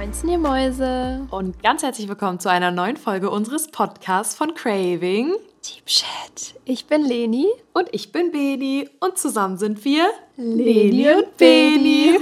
[0.00, 1.26] Moinsen, ihr Mäuse.
[1.30, 5.34] Und ganz herzlich willkommen zu einer neuen Folge unseres Podcasts von Craving.
[5.62, 6.54] Deep Chat.
[6.64, 7.46] Ich bin Leni.
[7.74, 8.88] Und ich bin Beni.
[9.00, 10.08] Und zusammen sind wir
[10.38, 12.18] Leni und Beni.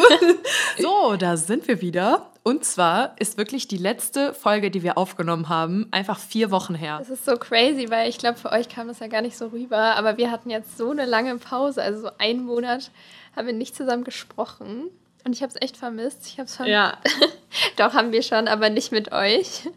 [0.78, 2.30] so, da sind wir wieder.
[2.44, 6.96] Und zwar ist wirklich die letzte Folge, die wir aufgenommen haben, einfach vier Wochen her.
[6.98, 9.48] Das ist so crazy, weil ich glaube, für euch kam das ja gar nicht so
[9.48, 9.96] rüber.
[9.96, 12.90] Aber wir hatten jetzt so eine lange Pause, also so einen Monat
[13.36, 14.88] haben wir nicht zusammen gesprochen.
[15.24, 16.26] Und ich habe es echt vermisst.
[16.26, 16.72] Ich habe es vermisst.
[16.72, 16.98] Ja.
[17.76, 19.68] Doch, haben wir schon, aber nicht mit euch.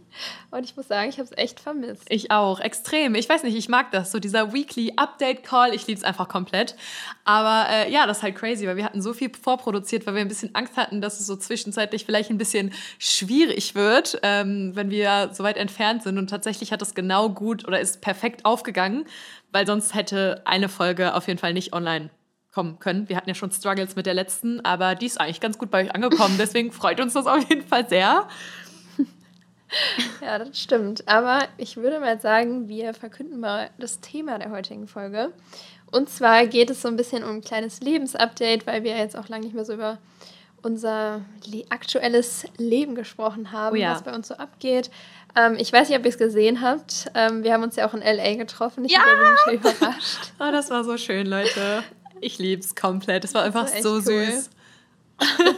[0.50, 2.04] Und ich muss sagen, ich habe es echt vermisst.
[2.10, 3.14] Ich auch, extrem.
[3.16, 5.74] Ich weiß nicht, ich mag das, so dieser Weekly Update Call.
[5.74, 6.76] Ich liebe es einfach komplett.
[7.26, 10.22] Aber äh, ja, das ist halt crazy, weil wir hatten so viel vorproduziert, weil wir
[10.22, 14.90] ein bisschen Angst hatten, dass es so zwischenzeitlich vielleicht ein bisschen schwierig wird, ähm, wenn
[14.90, 16.18] wir so weit entfernt sind.
[16.18, 19.06] Und tatsächlich hat es genau gut oder ist perfekt aufgegangen,
[19.52, 22.10] weil sonst hätte eine Folge auf jeden Fall nicht online
[22.56, 23.10] kommen können.
[23.10, 25.84] Wir hatten ja schon Struggles mit der letzten, aber die ist eigentlich ganz gut bei
[25.84, 26.38] euch angekommen.
[26.40, 28.28] Deswegen freut uns das auf jeden Fall sehr.
[30.22, 31.08] Ja, das stimmt.
[31.08, 35.34] Aber ich würde mal sagen, wir verkünden mal das Thema der heutigen Folge.
[35.92, 39.28] Und zwar geht es so ein bisschen um ein kleines Lebensupdate, weil wir jetzt auch
[39.28, 39.98] lange nicht mehr so über
[40.62, 41.22] unser
[41.70, 43.92] aktuelles Leben gesprochen haben, oh ja.
[43.92, 44.90] was bei uns so abgeht.
[45.36, 47.12] Ähm, ich weiß nicht, ob ihr es gesehen habt.
[47.14, 48.86] Ähm, wir haben uns ja auch in LA getroffen.
[48.86, 49.02] Ich ja!
[49.46, 50.32] bin überrascht.
[50.40, 51.84] Oh, das war so schön, Leute.
[52.22, 53.24] Ich liebe es komplett.
[53.24, 54.02] Es war einfach war so cool.
[54.02, 54.50] süß.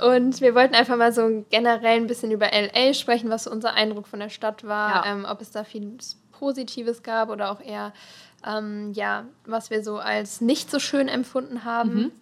[0.00, 3.74] Und wir wollten einfach mal so generell ein bisschen über LA sprechen, was so unser
[3.74, 5.12] Eindruck von der Stadt war, ja.
[5.12, 5.96] ähm, ob es da viel
[6.32, 7.92] Positives gab oder auch eher,
[8.46, 11.94] ähm, ja, was wir so als nicht so schön empfunden haben.
[11.94, 12.12] Mhm.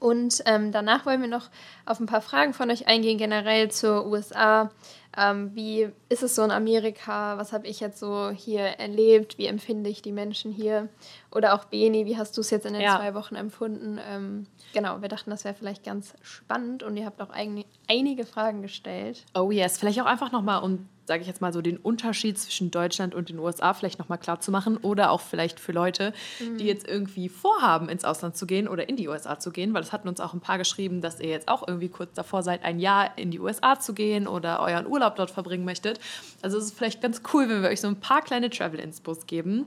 [0.00, 1.50] Und ähm, danach wollen wir noch
[1.86, 4.70] auf ein paar Fragen von euch eingehen, generell zur USA.
[5.16, 7.38] Ähm, wie ist es so in Amerika?
[7.38, 9.38] Was habe ich jetzt so hier erlebt?
[9.38, 10.88] Wie empfinde ich die Menschen hier?
[11.32, 12.96] Oder auch Beni, wie hast du es jetzt in den ja.
[12.96, 13.98] zwei Wochen empfunden?
[14.06, 18.62] Ähm, genau, wir dachten, das wäre vielleicht ganz spannend und ihr habt auch einige Fragen
[18.62, 19.24] gestellt.
[19.34, 22.70] Oh yes, vielleicht auch einfach nochmal, um sage ich jetzt mal so, den Unterschied zwischen
[22.70, 26.58] Deutschland und den USA vielleicht nochmal klar zu machen oder auch vielleicht für Leute, mhm.
[26.58, 29.82] die jetzt irgendwie vorhaben, ins Ausland zu gehen oder in die USA zu gehen, weil
[29.82, 32.62] es hatten uns auch ein paar geschrieben, dass ihr jetzt auch irgendwie kurz davor seid,
[32.62, 35.98] ein Jahr in die USA zu gehen oder euren Urlaub dort verbringen möchtet.
[36.42, 39.64] Also es ist vielleicht ganz cool, wenn wir euch so ein paar kleine Travel-Inspos geben.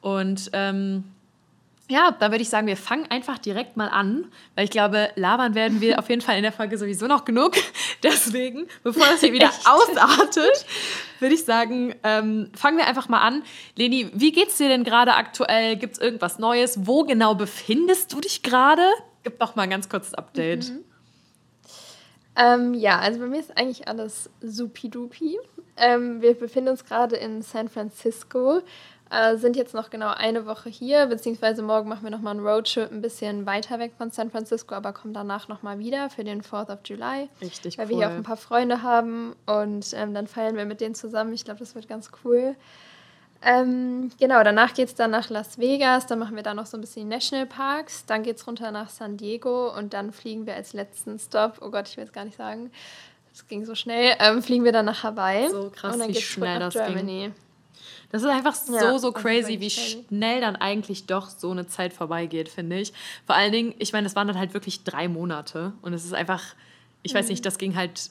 [0.00, 1.04] Und ähm,
[1.88, 5.54] ja, da würde ich sagen, wir fangen einfach direkt mal an, weil ich glaube, labern
[5.54, 7.54] werden wir auf jeden Fall in der Folge sowieso noch genug.
[8.02, 10.66] Deswegen, bevor das hier wieder ausartet,
[11.18, 13.42] würde ich sagen, ähm, fangen wir einfach mal an.
[13.76, 15.76] Leni, wie geht's dir denn gerade aktuell?
[15.76, 16.86] Gibt es irgendwas Neues?
[16.86, 18.82] Wo genau befindest du dich gerade?
[19.24, 20.70] Gib doch mal ein ganz kurzes Update.
[20.70, 20.84] Mhm.
[22.36, 25.38] Ähm, ja, also bei mir ist eigentlich alles supi-dupi.
[25.76, 28.60] Ähm, wir befinden uns gerade in San Francisco
[29.10, 32.90] äh, sind jetzt noch genau eine Woche hier, beziehungsweise morgen machen wir nochmal einen Roadtrip
[32.90, 36.72] ein bisschen weiter weg von San Francisco, aber kommen danach nochmal wieder für den 4th
[36.72, 37.28] of July.
[37.40, 37.90] Richtig weil cool.
[37.90, 41.32] wir hier auch ein paar Freunde haben und ähm, dann feiern wir mit denen zusammen.
[41.32, 42.54] Ich glaube, das wird ganz cool.
[43.40, 46.76] Ähm, genau, danach geht es dann nach Las Vegas, dann machen wir da noch so
[46.76, 50.54] ein bisschen die Nationalparks, dann geht es runter nach San Diego und dann fliegen wir
[50.54, 52.72] als letzten Stop, oh Gott, ich will es gar nicht sagen,
[53.30, 55.48] das ging so schnell, ähm, fliegen wir dann nach Hawaii.
[55.48, 57.20] So krass, und dann wie schnell das Germany.
[57.20, 57.34] ging.
[58.10, 61.92] Das ist einfach so, ja, so crazy, wie schnell dann eigentlich doch so eine Zeit
[61.92, 62.92] vorbeigeht, finde ich.
[63.26, 66.14] Vor allen Dingen, ich meine, es waren dann halt wirklich drei Monate und es ist
[66.14, 66.42] einfach,
[67.02, 67.18] ich mhm.
[67.18, 68.10] weiß nicht, das ging halt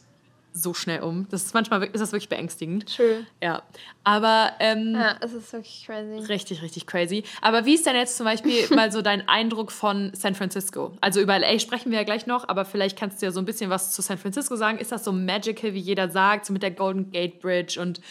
[0.53, 1.28] so schnell um.
[1.30, 2.96] Das ist manchmal ist das wirklich beängstigend.
[2.96, 3.25] True.
[3.41, 3.63] Ja.
[4.03, 6.25] Aber ähm, ja, es ist wirklich crazy.
[6.28, 7.24] Richtig, richtig crazy.
[7.41, 10.94] Aber wie ist denn jetzt zum Beispiel mal so dein Eindruck von San Francisco?
[11.02, 13.46] Also über LA sprechen wir ja gleich noch, aber vielleicht kannst du ja so ein
[13.46, 14.80] bisschen was zu San Francisco sagen.
[14.80, 18.02] Ist das so magical, wie jeder sagt, so mit der Golden Gate Bridge und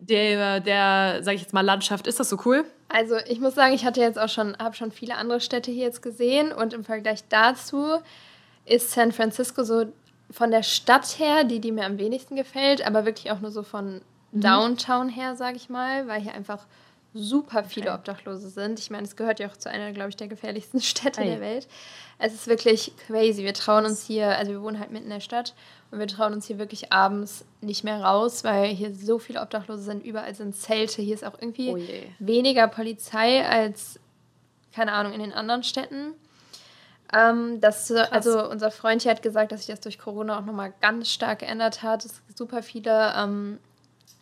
[0.00, 2.06] der, der sage ich jetzt mal, Landschaft.
[2.06, 2.64] Ist das so cool?
[2.88, 5.84] Also ich muss sagen, ich hatte jetzt auch schon, habe schon viele andere Städte hier
[5.84, 7.98] jetzt gesehen und im Vergleich dazu
[8.64, 9.86] ist San Francisco so
[10.30, 13.62] von der Stadt her, die, die mir am wenigsten gefällt, aber wirklich auch nur so
[13.62, 14.00] von
[14.32, 14.40] mhm.
[14.40, 16.66] Downtown her, sage ich mal, weil hier einfach
[17.12, 17.98] super viele okay.
[17.98, 18.78] Obdachlose sind.
[18.78, 21.30] Ich meine, es gehört ja auch zu einer, glaube ich, der gefährlichsten Städte hey.
[21.30, 21.68] der Welt.
[22.18, 23.44] Es ist wirklich crazy.
[23.44, 25.54] Wir trauen uns hier, also wir wohnen halt mitten in der Stadt
[25.90, 29.82] und wir trauen uns hier wirklich abends nicht mehr raus, weil hier so viele Obdachlose
[29.82, 30.04] sind.
[30.04, 31.02] Überall sind Zelte.
[31.02, 33.98] Hier ist auch irgendwie oh weniger Polizei als,
[34.74, 36.14] keine Ahnung, in den anderen Städten.
[37.12, 40.72] Ähm, das, also unser Freund hier hat gesagt, dass sich das durch Corona auch nochmal
[40.80, 42.04] ganz stark geändert hat.
[42.04, 43.58] Es gibt super viele, ähm,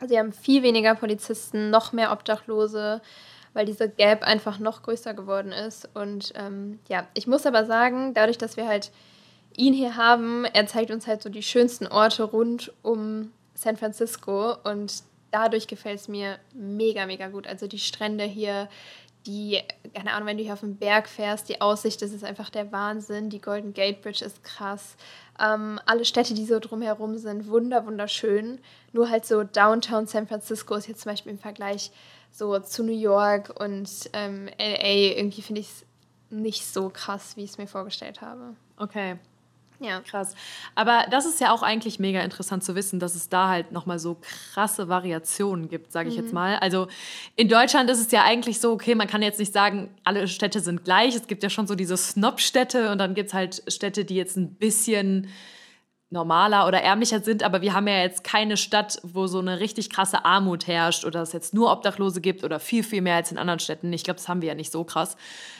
[0.06, 3.00] sie haben viel weniger Polizisten, noch mehr Obdachlose,
[3.55, 5.89] weil diese Gap einfach noch größer geworden ist.
[5.95, 8.93] Und ähm, ja, ich muss aber sagen, dadurch, dass wir halt
[9.56, 14.55] ihn hier haben, er zeigt uns halt so die schönsten Orte rund um San Francisco
[14.65, 17.47] und dadurch gefällt es mir mega, mega gut.
[17.47, 18.69] Also die Strände hier,
[19.28, 19.62] die,
[19.94, 22.72] keine Ahnung, wenn du hier auf den Berg fährst, die Aussicht, das ist einfach der
[22.72, 23.30] Wahnsinn.
[23.30, 24.96] Die Golden Gate Bridge ist krass.
[25.38, 28.58] Ähm, alle Städte, die so drumherum sind, wunder, wunderschön.
[28.92, 31.92] Nur halt so Downtown San Francisco ist jetzt zum Beispiel im Vergleich
[32.32, 35.84] so zu New York und ähm, LA, irgendwie finde ich es
[36.30, 38.56] nicht so krass, wie ich es mir vorgestellt habe.
[38.76, 39.19] Okay.
[39.80, 40.00] Ja.
[40.00, 40.34] Krass.
[40.75, 43.98] Aber das ist ja auch eigentlich mega interessant zu wissen, dass es da halt nochmal
[43.98, 44.16] so
[44.52, 46.22] krasse Variationen gibt, sage ich mhm.
[46.22, 46.56] jetzt mal.
[46.56, 46.88] Also
[47.36, 50.60] in Deutschland ist es ja eigentlich so, okay, man kann jetzt nicht sagen, alle Städte
[50.60, 51.14] sind gleich.
[51.14, 54.36] Es gibt ja schon so diese Snob-Städte und dann gibt es halt Städte, die jetzt
[54.36, 55.28] ein bisschen
[56.10, 59.90] normaler oder ärmlicher sind, aber wir haben ja jetzt keine Stadt, wo so eine richtig
[59.90, 63.37] krasse Armut herrscht oder es jetzt nur Obdachlose gibt oder viel, viel mehr als in
[63.37, 63.93] anderen Städten.
[63.93, 65.16] Ich glaube, das haben wir ja nicht so krass.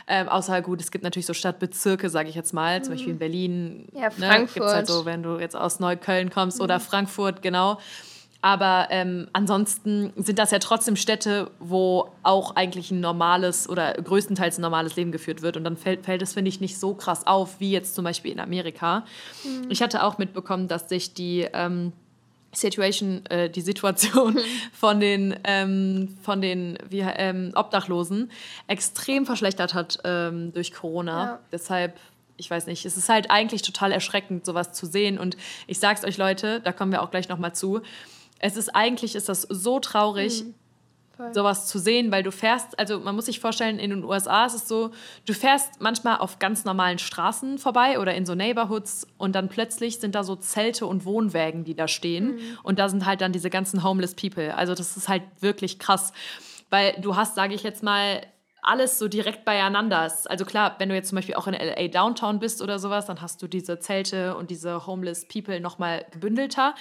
[0.07, 3.17] Ähm, außer gut, es gibt natürlich so Stadtbezirke, sage ich jetzt mal, zum Beispiel in
[3.17, 3.19] mhm.
[3.19, 3.89] Berlin.
[3.93, 4.21] Ja, Frankfurt.
[4.21, 6.65] Ne, gibt's halt so, wenn du jetzt aus Neukölln kommst mhm.
[6.65, 7.79] oder Frankfurt, genau.
[8.41, 14.59] Aber ähm, ansonsten sind das ja trotzdem Städte, wo auch eigentlich ein normales oder größtenteils
[14.59, 15.57] ein normales Leben geführt wird.
[15.57, 18.31] Und dann fällt, fällt es, finde ich, nicht so krass auf, wie jetzt zum Beispiel
[18.31, 19.05] in Amerika.
[19.43, 19.71] Mhm.
[19.71, 21.93] Ich hatte auch mitbekommen, dass sich die ähm,
[22.53, 24.41] Situation, äh, die Situation mhm.
[24.73, 28.31] von den, ähm, von den wie, ähm, Obdachlosen
[28.69, 31.25] extrem verschlechtert hat ähm, durch Corona.
[31.25, 31.39] Ja.
[31.51, 31.99] Deshalb
[32.41, 35.19] ich weiß nicht, es ist halt eigentlich total erschreckend, sowas zu sehen.
[35.19, 35.37] Und
[35.67, 37.83] ich sag's euch, Leute, da kommen wir auch gleich nochmal zu
[38.39, 40.45] es ist eigentlich ist das so traurig.
[40.45, 40.55] Mhm.
[41.33, 44.55] Sowas zu sehen, weil du fährst, also man muss sich vorstellen, in den USA ist
[44.55, 44.93] es so,
[45.27, 49.99] du fährst manchmal auf ganz normalen Straßen vorbei oder in so Neighborhoods und dann plötzlich
[49.99, 52.59] sind da so Zelte und Wohnwägen, die da stehen mhm.
[52.63, 54.55] und da sind halt dann diese ganzen homeless people.
[54.55, 56.13] Also das ist halt wirklich krass,
[56.71, 58.21] weil du hast, sage ich jetzt mal,
[58.63, 60.29] alles so direkt beieinander ist.
[60.29, 63.21] Also klar, wenn du jetzt zum Beispiel auch in LA Downtown bist oder sowas, dann
[63.21, 66.75] hast du diese Zelte und diese Homeless People nochmal gebündelter.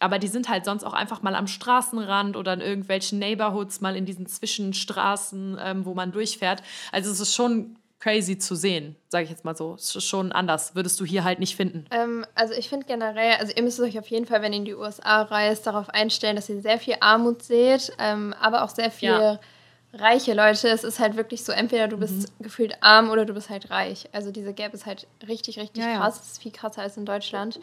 [0.00, 3.96] Aber die sind halt sonst auch einfach mal am Straßenrand oder in irgendwelchen Neighborhoods, mal
[3.96, 6.62] in diesen Zwischenstraßen, ähm, wo man durchfährt.
[6.92, 9.74] Also es ist schon crazy zu sehen, sage ich jetzt mal so.
[9.74, 10.74] Es ist schon anders.
[10.74, 11.86] Würdest du hier halt nicht finden.
[11.90, 14.64] Ähm, also ich finde generell, also ihr müsst euch auf jeden Fall, wenn ihr in
[14.66, 18.90] die USA reist, darauf einstellen, dass ihr sehr viel Armut seht, ähm, aber auch sehr
[18.90, 19.08] viel...
[19.08, 19.40] Ja
[19.98, 22.42] reiche Leute, es ist halt wirklich so, entweder du bist mhm.
[22.42, 24.08] gefühlt arm oder du bist halt reich.
[24.12, 26.18] Also diese Gap ist halt richtig, richtig ja, krass.
[26.18, 27.60] Das ist viel krasser als in Deutschland.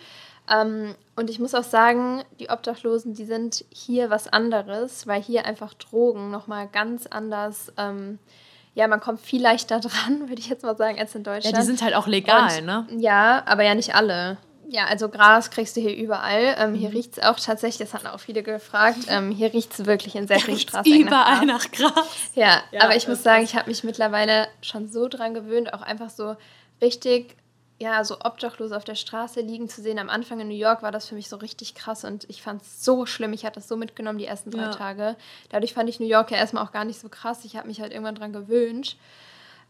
[0.50, 5.46] Ähm, und ich muss auch sagen, die Obdachlosen, die sind hier was anderes, weil hier
[5.46, 7.72] einfach Drogen nochmal ganz anders.
[7.78, 8.20] Ähm,
[8.74, 11.56] ja, man kommt viel leichter dran, würde ich jetzt mal sagen, als in Deutschland.
[11.56, 12.88] Ja, die sind halt auch legal, und, ne?
[12.98, 14.38] Ja, aber ja nicht alle.
[14.72, 16.56] Ja, also Gras kriegst du hier überall.
[16.58, 16.96] Ähm, hier mhm.
[16.96, 20.28] riecht es auch tatsächlich, das hatten auch viele gefragt, ähm, hier riecht es wirklich in
[20.28, 20.94] sehr vielen Straßen.
[20.94, 21.92] Überall nach Gras.
[21.94, 22.32] Nach Gras.
[22.36, 25.82] Ja, ja, aber ich muss sagen, ich habe mich mittlerweile schon so dran gewöhnt, auch
[25.82, 26.38] einfach so
[26.82, 27.36] richtig,
[27.82, 30.00] ja, so obdachlos auf der Straße liegen zu sehen.
[30.00, 32.62] Am Anfang in New York war das für mich so richtig krass und ich fand
[32.62, 33.34] es so schlimm.
[33.34, 34.72] Ich hatte das so mitgenommen die ersten drei ja.
[34.72, 35.18] Tage.
[35.50, 37.44] Dadurch fand ich New York ja erstmal auch gar nicht so krass.
[37.44, 38.96] Ich habe mich halt irgendwann dran gewöhnt.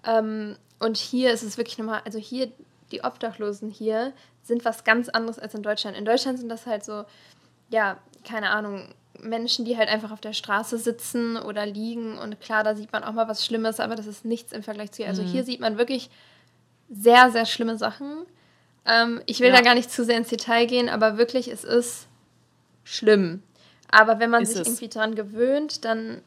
[0.05, 2.51] Ähm, und hier ist es wirklich nochmal, also hier
[2.91, 5.97] die Obdachlosen hier sind was ganz anderes als in Deutschland.
[5.97, 7.05] In Deutschland sind das halt so,
[7.69, 12.17] ja, keine Ahnung, Menschen, die halt einfach auf der Straße sitzen oder liegen.
[12.17, 14.91] Und klar, da sieht man auch mal was Schlimmes, aber das ist nichts im Vergleich
[14.91, 15.07] zu hier.
[15.07, 15.27] Also mhm.
[15.27, 16.09] hier sieht man wirklich
[16.89, 18.25] sehr, sehr schlimme Sachen.
[18.85, 19.57] Ähm, ich will ja.
[19.57, 22.07] da gar nicht zu sehr ins Detail gehen, aber wirklich, es ist
[22.83, 23.43] schlimm.
[23.91, 24.67] Aber wenn man ist sich es.
[24.67, 26.21] irgendwie daran gewöhnt, dann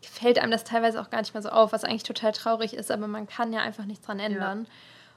[0.00, 2.90] fällt einem das teilweise auch gar nicht mehr so auf, was eigentlich total traurig ist,
[2.90, 4.64] aber man kann ja einfach nichts dran ändern.
[4.64, 4.70] Ja.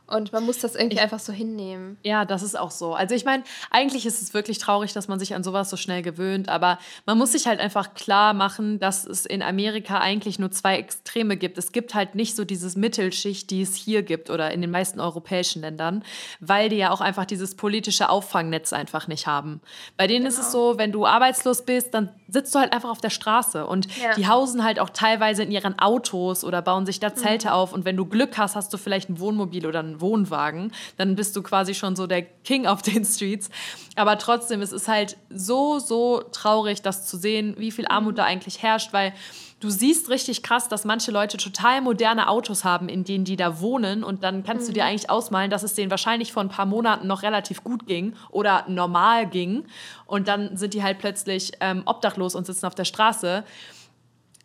[0.09, 1.97] Und man muss das irgendwie ich, einfach so hinnehmen.
[2.03, 2.93] Ja, das ist auch so.
[2.95, 6.01] Also ich meine, eigentlich ist es wirklich traurig, dass man sich an sowas so schnell
[6.01, 10.51] gewöhnt, aber man muss sich halt einfach klar machen, dass es in Amerika eigentlich nur
[10.51, 11.57] zwei Extreme gibt.
[11.57, 14.99] Es gibt halt nicht so dieses Mittelschicht, die es hier gibt oder in den meisten
[14.99, 16.03] europäischen Ländern,
[16.39, 19.61] weil die ja auch einfach dieses politische Auffangnetz einfach nicht haben.
[19.97, 20.29] Bei denen genau.
[20.29, 20.71] ist es genau.
[20.71, 24.15] so, wenn du arbeitslos bist, dann sitzt du halt einfach auf der Straße und ja.
[24.15, 27.53] die hausen halt auch teilweise in ihren Autos oder bauen sich da Zelte mhm.
[27.53, 31.15] auf und wenn du Glück hast, hast du vielleicht ein Wohnmobil oder ein Wohnwagen, dann
[31.15, 33.49] bist du quasi schon so der King auf den Streets.
[33.95, 38.23] Aber trotzdem, es ist halt so, so traurig, das zu sehen, wie viel Armut da
[38.23, 39.13] eigentlich herrscht, weil
[39.59, 43.59] du siehst richtig krass, dass manche Leute total moderne Autos haben, in denen die da
[43.59, 44.03] wohnen.
[44.03, 44.89] Und dann kannst du dir mhm.
[44.89, 48.65] eigentlich ausmalen, dass es denen wahrscheinlich vor ein paar Monaten noch relativ gut ging oder
[48.67, 49.65] normal ging.
[50.05, 53.43] Und dann sind die halt plötzlich ähm, obdachlos und sitzen auf der Straße,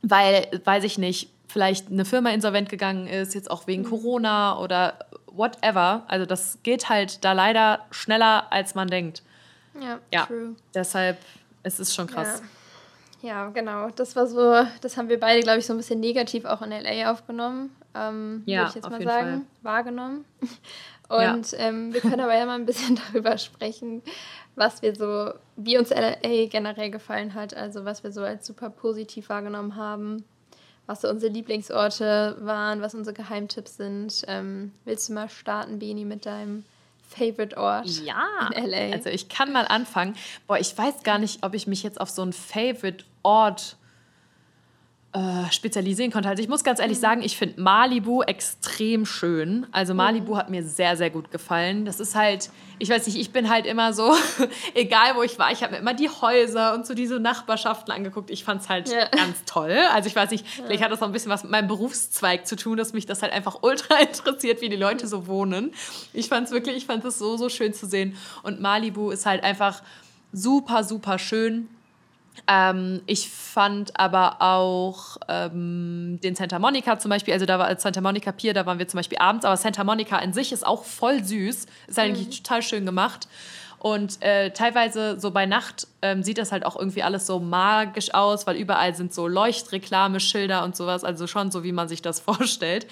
[0.02, 3.90] weil, weiß ich nicht, vielleicht eine Firma insolvent gegangen ist, jetzt auch wegen mhm.
[3.90, 4.98] Corona oder
[5.36, 6.04] whatever.
[6.08, 9.22] Also das geht halt da leider schneller, als man denkt.
[9.80, 10.26] Ja, ja.
[10.26, 10.54] true.
[10.74, 11.18] Deshalb
[11.64, 12.42] es ist schon krass.
[13.22, 13.28] Ja.
[13.28, 13.48] ja.
[13.48, 13.90] genau.
[13.90, 16.70] Das war so, das haben wir beide, glaube ich, so ein bisschen negativ auch in
[16.70, 17.74] LA aufgenommen.
[17.94, 19.42] Ähm, ja, würde ich jetzt mal sagen, Fall.
[19.62, 20.24] wahrgenommen.
[21.08, 21.58] Und ja.
[21.58, 24.02] ähm, wir können aber ja mal ein bisschen darüber sprechen,
[24.54, 28.70] was wir so, wie uns LA generell gefallen hat, also was wir so als super
[28.70, 30.24] positiv wahrgenommen haben
[30.86, 34.24] was so unsere Lieblingsorte waren, was unsere Geheimtipps sind.
[34.28, 36.64] Ähm, willst du mal starten, Beni, mit deinem
[37.08, 38.92] Favorite Ort ja, in LA?
[38.92, 40.16] Also ich kann mal anfangen.
[40.46, 43.76] Boah, ich weiß gar nicht, ob ich mich jetzt auf so einen Favorite Ort
[45.14, 46.28] äh, spezialisieren konnte.
[46.28, 47.02] Also ich muss ganz ehrlich mhm.
[47.02, 49.64] sagen, ich finde Malibu extrem schön.
[49.70, 50.38] Also Malibu mhm.
[50.38, 51.84] hat mir sehr, sehr gut gefallen.
[51.84, 54.12] Das ist halt, ich weiß nicht, ich bin halt immer so,
[54.74, 58.28] egal wo ich war, ich habe mir immer die Häuser und so diese Nachbarschaften angeguckt.
[58.28, 59.06] Ich fand es halt ja.
[59.06, 59.78] ganz toll.
[59.92, 60.64] Also ich weiß nicht, ja.
[60.66, 63.22] vielleicht hat das auch ein bisschen was mit meinem Berufszweig zu tun, dass mich das
[63.22, 65.70] halt einfach ultra interessiert, wie die Leute so wohnen.
[66.12, 68.16] Ich fand es wirklich, ich fand es so, so schön zu sehen.
[68.42, 69.80] Und Malibu ist halt einfach
[70.32, 71.68] super, super schön.
[72.46, 78.00] Ähm, ich fand aber auch ähm, den Santa Monica zum Beispiel, also da war Santa
[78.00, 80.84] Monica Pier, da waren wir zum Beispiel abends, aber Santa Monica an sich ist auch
[80.84, 82.42] voll süß, ist eigentlich mhm.
[82.42, 83.28] total schön gemacht.
[83.78, 88.14] Und äh, teilweise so bei Nacht ähm, sieht das halt auch irgendwie alles so magisch
[88.14, 92.00] aus, weil überall sind so Leuchtreklame, Schilder und sowas, also schon so, wie man sich
[92.00, 92.86] das vorstellt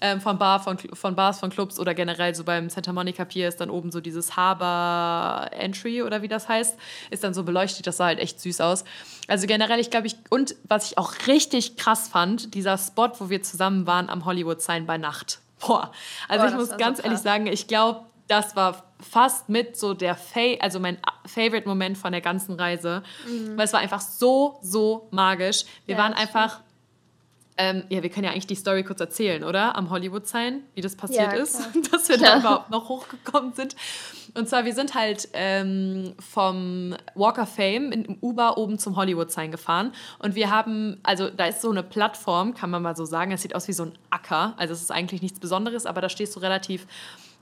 [0.00, 3.48] ähm, von, Bar, von, von Bars, von Clubs oder generell so beim Santa Monica Pier
[3.48, 6.76] ist dann oben so dieses Harbor Entry oder wie das heißt,
[7.10, 8.84] ist dann so beleuchtet, das sah halt echt süß aus.
[9.28, 13.30] Also generell, ich glaube, ich, und was ich auch richtig krass fand, dieser Spot, wo
[13.30, 15.40] wir zusammen waren am Hollywood Sign bei Nacht.
[15.60, 15.92] Boah,
[16.28, 19.94] also Boah, ich muss ganz so ehrlich sagen, ich glaube, das war fast mit so
[19.94, 23.56] der Fa also mein Favorite Moment von der ganzen Reise, mhm.
[23.56, 25.64] weil es war einfach so so magisch.
[25.86, 26.60] Wir ja, waren einfach
[27.56, 29.76] ähm, ja, wir können ja eigentlich die Story kurz erzählen, oder?
[29.76, 33.76] Am Hollywood sein, wie das passiert ja, ist, dass wir da überhaupt noch hochgekommen sind.
[34.34, 39.30] Und zwar, wir sind halt ähm, vom Walk of Fame in Uber oben zum Hollywood
[39.30, 39.92] Sign gefahren.
[40.18, 43.30] Und wir haben, also da ist so eine Plattform, kann man mal so sagen.
[43.30, 44.54] Es sieht aus wie so ein Acker.
[44.56, 46.88] Also es ist eigentlich nichts Besonderes, aber da stehst du relativ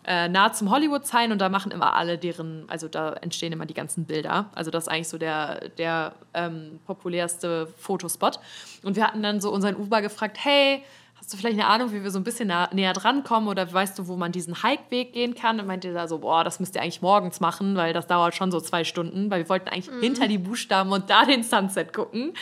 [0.04, 3.66] äh, nah zum Hollywood sein und da machen immer alle deren, also da entstehen immer
[3.66, 4.46] die ganzen Bilder.
[4.54, 8.40] Also das ist eigentlich so der, der ähm, populärste Fotospot.
[8.82, 10.82] Und wir hatten dann so unseren Uber gefragt, hey,
[11.16, 13.72] hast du vielleicht eine Ahnung, wie wir so ein bisschen nah, näher dran kommen oder
[13.72, 15.60] weißt du, wo man diesen Hikeweg gehen kann?
[15.60, 18.50] Und meinte da so, boah, das müsst ihr eigentlich morgens machen, weil das dauert schon
[18.50, 20.00] so zwei Stunden, weil wir wollten eigentlich mhm.
[20.00, 22.32] hinter die Buchstaben und da den Sunset gucken.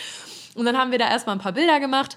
[0.55, 2.17] Und dann haben wir da erstmal ein paar Bilder gemacht.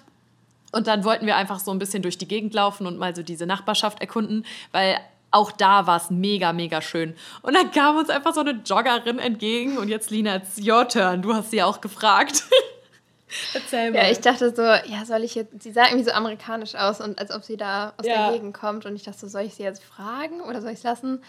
[0.72, 3.22] Und dann wollten wir einfach so ein bisschen durch die Gegend laufen und mal so
[3.24, 4.98] diese Nachbarschaft erkunden, weil
[5.34, 7.16] auch da war es mega, mega schön.
[7.42, 11.22] Und dann kam uns einfach so eine Joggerin entgegen und jetzt, Lina, it's your turn.
[11.22, 12.44] Du hast sie auch gefragt.
[13.54, 13.98] Erzähl mal.
[14.04, 17.18] Ja, ich dachte so, ja, soll ich jetzt, sie sah irgendwie so amerikanisch aus und
[17.18, 18.30] als ob sie da aus ja.
[18.30, 20.78] der Gegend kommt und ich dachte so, soll ich sie jetzt fragen oder soll ich
[20.78, 21.24] es lassen?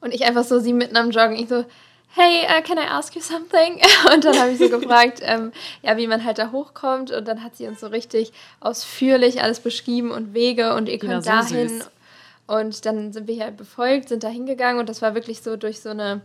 [0.00, 1.66] Und ich einfach so sie mitten am Joggen, ich so,
[2.14, 3.80] hey, uh, can I ask you something?
[4.14, 5.52] Und dann habe ich so gefragt, ähm,
[5.82, 7.10] ja, wie man halt da hochkommt.
[7.10, 11.22] Und dann hat sie uns so richtig ausführlich alles beschrieben und Wege und ihr könnt
[11.22, 11.68] so dahin.
[11.68, 11.90] Süß.
[12.50, 15.54] Und dann sind wir hier halt befolgt, sind da hingegangen und das war wirklich so
[15.54, 16.20] durch so eine,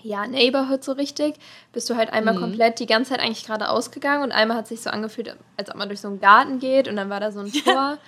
[0.00, 1.34] ja, Neighborhood so richtig.
[1.74, 2.40] Bist du halt einmal mhm.
[2.40, 5.76] komplett die ganze Zeit eigentlich gerade ausgegangen und einmal hat sich so angefühlt, als ob
[5.76, 7.98] man durch so einen Garten geht und dann war da so ein Tor.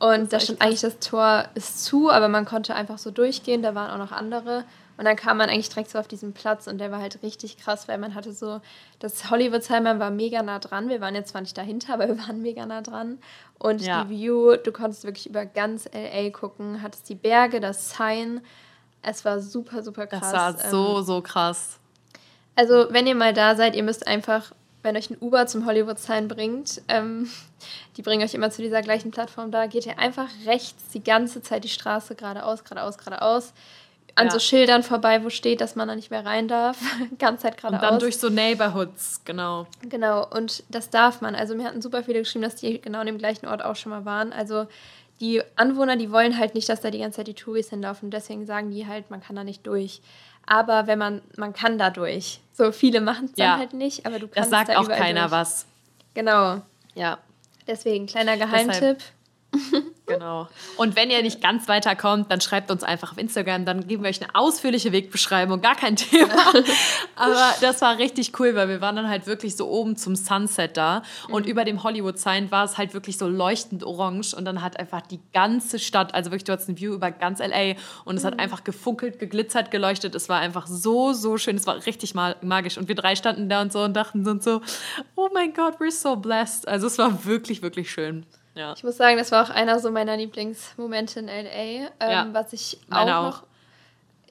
[0.00, 3.74] Und da stand eigentlich, das Tor ist zu, aber man konnte einfach so durchgehen, da
[3.74, 4.64] waren auch noch andere.
[4.96, 7.56] Und dann kam man eigentlich direkt so auf diesen Platz und der war halt richtig
[7.56, 8.60] krass, weil man hatte so,
[8.98, 10.88] das Hollywood-Heimer war mega nah dran.
[10.88, 13.18] Wir waren jetzt zwar nicht dahinter, aber wir waren mega nah dran.
[13.58, 14.04] Und ja.
[14.04, 18.42] die View, du konntest wirklich über ganz LA gucken, hattest die Berge, das Sign.
[19.02, 20.20] Es war super, super krass.
[20.20, 21.78] Das war so, ähm, so krass.
[22.54, 25.98] Also, wenn ihr mal da seid, ihr müsst einfach, wenn euch ein Uber zum Hollywood
[25.98, 27.30] Sign bringt, ähm,
[27.96, 31.42] die bringen euch immer zu dieser gleichen Plattform da, geht ihr einfach rechts die ganze
[31.42, 33.52] Zeit die Straße geradeaus, geradeaus, geradeaus
[34.14, 34.32] an ja.
[34.32, 36.78] so Schildern vorbei, wo steht, dass man da nicht mehr rein darf.
[37.18, 37.82] Ganz halt geradeaus.
[37.82, 39.66] Und dann durch so Neighborhoods, genau.
[39.88, 41.34] Genau, und das darf man.
[41.34, 43.90] Also mir hatten super viele geschrieben, dass die genau an dem gleichen Ort auch schon
[43.90, 44.32] mal waren.
[44.32, 44.66] Also
[45.20, 48.10] die Anwohner, die wollen halt nicht, dass da die ganze Zeit die Touris hinlaufen.
[48.10, 50.00] Deswegen sagen die halt, man kann da nicht durch.
[50.46, 52.40] Aber wenn man, man kann da durch.
[52.52, 53.52] So viele machen es ja.
[53.52, 55.32] dann halt nicht, aber du kannst Das sagt da auch keiner durch.
[55.32, 55.66] was.
[56.14, 56.62] Genau.
[56.94, 57.18] Ja.
[57.66, 58.72] Deswegen, kleiner Geheimtipp.
[58.80, 59.02] Deshalb
[60.06, 60.48] Genau.
[60.76, 64.10] Und wenn ihr nicht ganz weiterkommt, dann schreibt uns einfach auf Instagram, dann geben wir
[64.10, 66.34] euch eine ausführliche Wegbeschreibung, gar kein Thema.
[67.14, 70.76] Aber das war richtig cool, weil wir waren dann halt wirklich so oben zum Sunset
[70.76, 71.52] da und mhm.
[71.52, 75.02] über dem Hollywood Sign war es halt wirklich so leuchtend orange und dann hat einfach
[75.02, 78.26] die ganze Stadt, also wirklich du hattest ein View über ganz LA und es mhm.
[78.26, 80.14] hat einfach gefunkelt, geglitzert, geleuchtet.
[80.14, 83.62] Es war einfach so, so schön, es war richtig magisch und wir drei standen da
[83.62, 84.60] und so und dachten so,
[85.14, 86.66] oh mein Gott, we're so blessed.
[86.66, 88.26] Also es war wirklich, wirklich schön.
[88.54, 88.74] Ja.
[88.76, 91.50] Ich muss sagen, das war auch einer so meiner Lieblingsmomente in LA.
[91.50, 93.42] Ähm, ja, was ich auch, auch noch.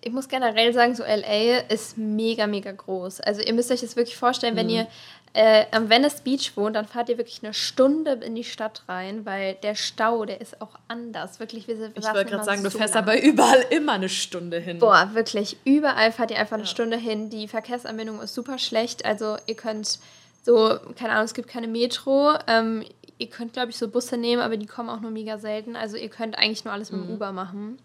[0.03, 3.21] Ich muss generell sagen, so LA ist mega, mega groß.
[3.21, 4.59] Also ihr müsst euch das wirklich vorstellen, mhm.
[4.59, 4.87] wenn ihr
[5.33, 9.25] äh, am Venice Beach wohnt, dann fahrt ihr wirklich eine Stunde in die Stadt rein,
[9.25, 11.39] weil der Stau, der ist auch anders.
[11.39, 13.03] Wirklich, wir, wir Ich wollte gerade sagen, so du fährst lang.
[13.03, 14.79] aber überall immer eine Stunde hin.
[14.79, 15.57] Boah, wirklich.
[15.63, 16.69] Überall fahrt ihr einfach eine ja.
[16.69, 17.29] Stunde hin.
[17.29, 19.05] Die Verkehrsanbindung ist super schlecht.
[19.05, 19.99] Also ihr könnt
[20.43, 22.33] so, keine Ahnung, es gibt keine Metro.
[22.47, 22.83] Ähm,
[23.21, 25.75] ihr könnt, glaube ich, so Busse nehmen, aber die kommen auch nur mega selten.
[25.75, 27.13] Also ihr könnt eigentlich nur alles mit dem Mhm.
[27.15, 27.77] Uber machen.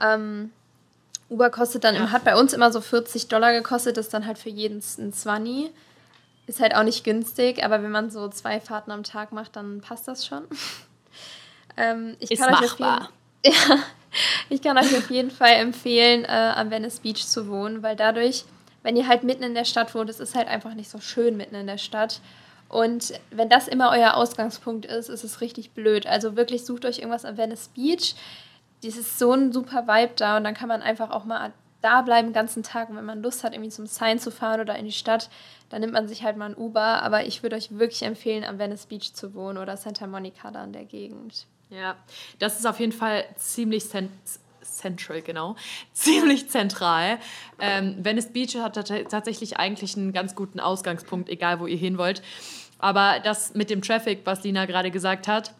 [0.00, 0.50] Ähm,
[1.30, 4.26] Uber kostet dann, im- hat bei uns immer so 40 Dollar gekostet, das ist dann
[4.26, 5.70] halt für jeden ein 20.
[6.46, 9.80] Ist halt auch nicht günstig, aber wenn man so zwei Fahrten am Tag macht, dann
[9.80, 10.42] passt das schon.
[11.76, 13.10] ähm, ich Ist kann euch auf machbar.
[13.44, 13.78] jeden, ja,
[14.50, 18.44] ich kann euch auf jeden Fall empfehlen, äh, am Venice Beach zu wohnen, weil dadurch,
[18.82, 21.36] wenn ihr halt mitten in der Stadt wohnt, es ist halt einfach nicht so schön
[21.36, 22.20] mitten in der Stadt.
[22.68, 26.06] Und wenn das immer euer Ausgangspunkt ist, ist es richtig blöd.
[26.06, 28.14] Also wirklich sucht euch irgendwas am Venice Beach.
[28.82, 31.52] Das ist so ein super Vibe da und dann kann man einfach auch mal
[31.84, 32.88] da bleiben den ganzen Tag.
[32.88, 35.28] Und wenn man Lust hat, irgendwie zum Sign zu fahren oder in die Stadt,
[35.68, 37.02] dann nimmt man sich halt mal ein Uber.
[37.02, 40.64] Aber ich würde euch wirklich empfehlen, am Venice Beach zu wohnen oder Santa Monica da
[40.64, 41.46] in der Gegend.
[41.68, 41.96] Ja,
[42.38, 43.84] das ist auf jeden Fall ziemlich
[44.64, 45.56] central, genau.
[45.92, 47.18] Ziemlich zentral.
[47.58, 51.98] Ähm, Venice Beach hat tat- tatsächlich eigentlich einen ganz guten Ausgangspunkt, egal wo ihr hin
[51.98, 52.22] wollt.
[52.78, 55.54] Aber das mit dem Traffic, was Lina gerade gesagt hat,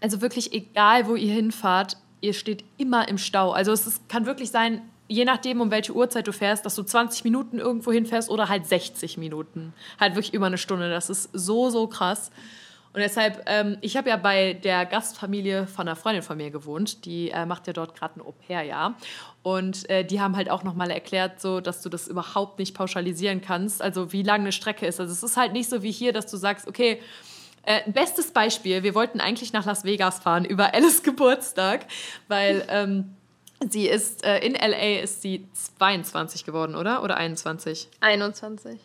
[0.00, 3.52] also wirklich egal, wo ihr hinfahrt, ihr steht immer im Stau.
[3.52, 6.82] Also es ist, kann wirklich sein, je nachdem, um welche Uhrzeit du fährst, dass du
[6.82, 9.72] 20 Minuten irgendwo hinfährst oder halt 60 Minuten.
[9.98, 10.90] Halt wirklich über eine Stunde.
[10.90, 12.30] Das ist so, so krass.
[12.94, 17.04] Und deshalb, ähm, ich habe ja bei der Gastfamilie von einer Freundin von mir gewohnt.
[17.04, 18.94] Die äh, macht ja dort gerade ein Au-pair-Jahr.
[19.42, 23.40] Und äh, die haben halt auch nochmal erklärt, so, dass du das überhaupt nicht pauschalisieren
[23.40, 23.82] kannst.
[23.82, 25.00] Also wie lang eine Strecke ist.
[25.00, 27.00] Also es ist halt nicht so wie hier, dass du sagst, okay,
[27.64, 31.86] äh, bestes Beispiel, wir wollten eigentlich nach Las Vegas fahren über Alice Geburtstag,
[32.28, 33.16] weil ähm,
[33.70, 37.02] sie ist, äh, in LA ist sie 22 geworden, oder?
[37.02, 37.88] Oder 21?
[38.00, 38.78] 21.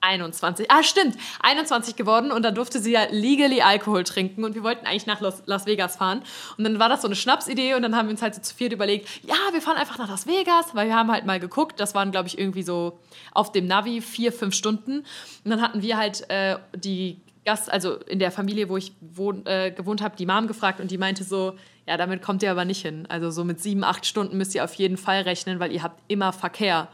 [0.00, 0.70] 21.
[0.70, 1.16] Ah, stimmt.
[1.40, 5.20] 21 geworden und dann durfte sie ja legally Alkohol trinken und wir wollten eigentlich nach
[5.20, 6.22] Las, Las Vegas fahren.
[6.56, 8.54] Und dann war das so eine Schnapsidee und dann haben wir uns halt so zu
[8.54, 11.80] viert überlegt, ja, wir fahren einfach nach Las Vegas, weil wir haben halt mal geguckt,
[11.80, 12.98] das waren, glaube ich, irgendwie so
[13.32, 15.04] auf dem Navi vier, fünf Stunden.
[15.44, 19.44] Und dann hatten wir halt äh, die Gast, also in der Familie, wo ich wohn,
[19.46, 21.54] äh, gewohnt habe, die Mom gefragt und die meinte so,
[21.86, 23.06] ja, damit kommt ihr aber nicht hin.
[23.08, 25.98] Also so mit sieben, acht Stunden müsst ihr auf jeden Fall rechnen, weil ihr habt
[26.08, 26.88] immer Verkehr.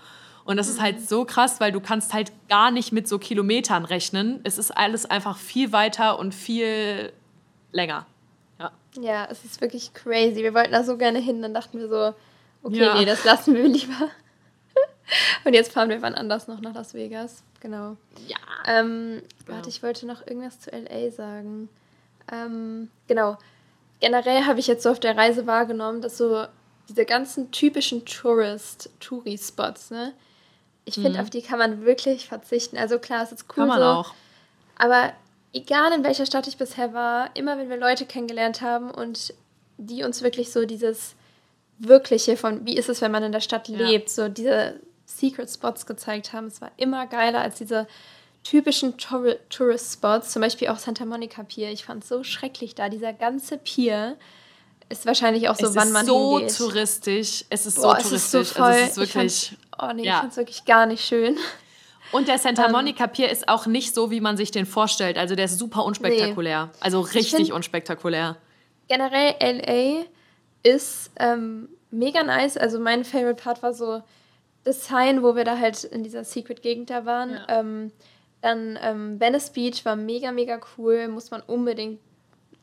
[0.44, 3.84] Und das ist halt so krass, weil du kannst halt gar nicht mit so Kilometern
[3.84, 4.40] rechnen.
[4.44, 7.12] Es ist alles einfach viel weiter und viel
[7.72, 8.06] länger.
[8.58, 8.70] Ja.
[9.00, 10.36] Ja, es ist wirklich crazy.
[10.42, 12.14] Wir wollten da so gerne hin, dann dachten wir so,
[12.62, 12.94] okay, Ja.
[12.94, 14.10] nee, das lassen wir lieber.
[15.44, 17.42] Und jetzt fahren wir wann anders noch nach Las Vegas.
[17.60, 17.96] Genau.
[18.26, 18.36] Ja.
[18.66, 19.56] Ähm, Genau.
[19.56, 21.68] Warte, ich wollte noch irgendwas zu LA sagen.
[22.32, 23.36] Ähm, genau.
[24.00, 26.46] Generell habe ich jetzt so auf der Reise wahrgenommen, dass so
[26.88, 30.12] diese ganzen typischen Tourist, Touri-Spots, ne?
[30.86, 32.76] Ich finde, auf die kann man wirklich verzichten.
[32.76, 33.68] Also klar, es ist cool Mhm.
[33.70, 34.14] Kann man so, auch.
[34.76, 35.12] aber
[35.52, 39.32] egal in welcher Stadt ich bisher war, immer wenn wir Leute kennengelernt haben und
[39.78, 41.14] die uns wirklich so dieses
[41.78, 43.78] Wirkliche von, wie ist es, wenn man in der Stadt Ja.
[43.78, 47.86] lebt, so diese Secret Spots gezeigt haben, es war immer geiler als diese
[48.42, 51.70] typischen Tour Tourist Spots, zum Beispiel auch Santa Monica Pier.
[51.70, 54.16] Ich fand es so schrecklich da, dieser ganze Pier
[54.98, 56.56] ist wahrscheinlich auch so, es wann man so hingeht.
[56.56, 57.44] touristisch.
[57.50, 58.56] Es ist Boah, so es ist so touristisch.
[58.56, 58.66] voll.
[58.66, 59.56] also es ist Ich wirklich.
[59.80, 60.14] Oh nee, Ja.
[60.14, 61.36] ich fand es wirklich gar nicht schön.
[62.12, 65.18] Und der Santa Ähm, Monica Pier ist auch nicht so, wie man sich den vorstellt.
[65.18, 66.70] Also der ist super unspektakulär.
[66.80, 68.36] Also richtig unspektakulär.
[68.88, 70.04] generell LA
[70.62, 72.56] ist ähm, mega nice.
[72.56, 74.02] Also mein Favorite Part war so
[74.62, 77.30] das Sign, wo wir da halt in dieser Secret-Gegend da waren.
[77.32, 77.60] Ja.
[77.60, 77.92] Ähm,
[78.42, 81.08] dann ähm, Venice Beach war mega, mega cool.
[81.08, 81.98] Muss man unbedingt,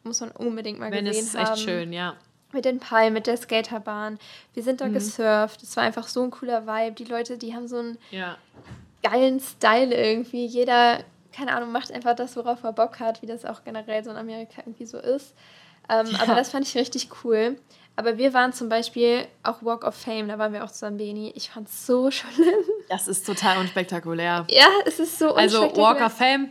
[0.04, 1.58] muss man unbedingt mal es gesehen ist echt haben.
[1.58, 2.16] schön, ja.
[2.54, 4.20] Mit den Palmen, mit der Skaterbahn.
[4.54, 4.94] Wir sind da Mhm.
[4.94, 5.64] gesurft.
[5.64, 6.96] Es war einfach so ein cooler Vibe.
[6.96, 8.38] Die Leute, die haben so einen Ja.
[9.04, 10.46] geilen Style irgendwie.
[10.46, 11.00] Jeder,
[11.34, 14.18] keine Ahnung, macht einfach das, worauf er Bock hat, wie das auch generell so in
[14.18, 15.34] Amerika irgendwie so ist.
[15.90, 16.20] Ähm, Ja.
[16.24, 17.58] Aber das fand ich richtig cool.
[17.96, 21.32] Aber wir waren zum Beispiel auch Walk of Fame, da waren wir auch zusammen, Beni.
[21.36, 22.54] Ich fand es so schlimm.
[22.90, 24.46] Das ist total unspektakulär.
[24.50, 26.02] Ja, es ist so Also unspektakulär.
[26.02, 26.50] Walk of Fame.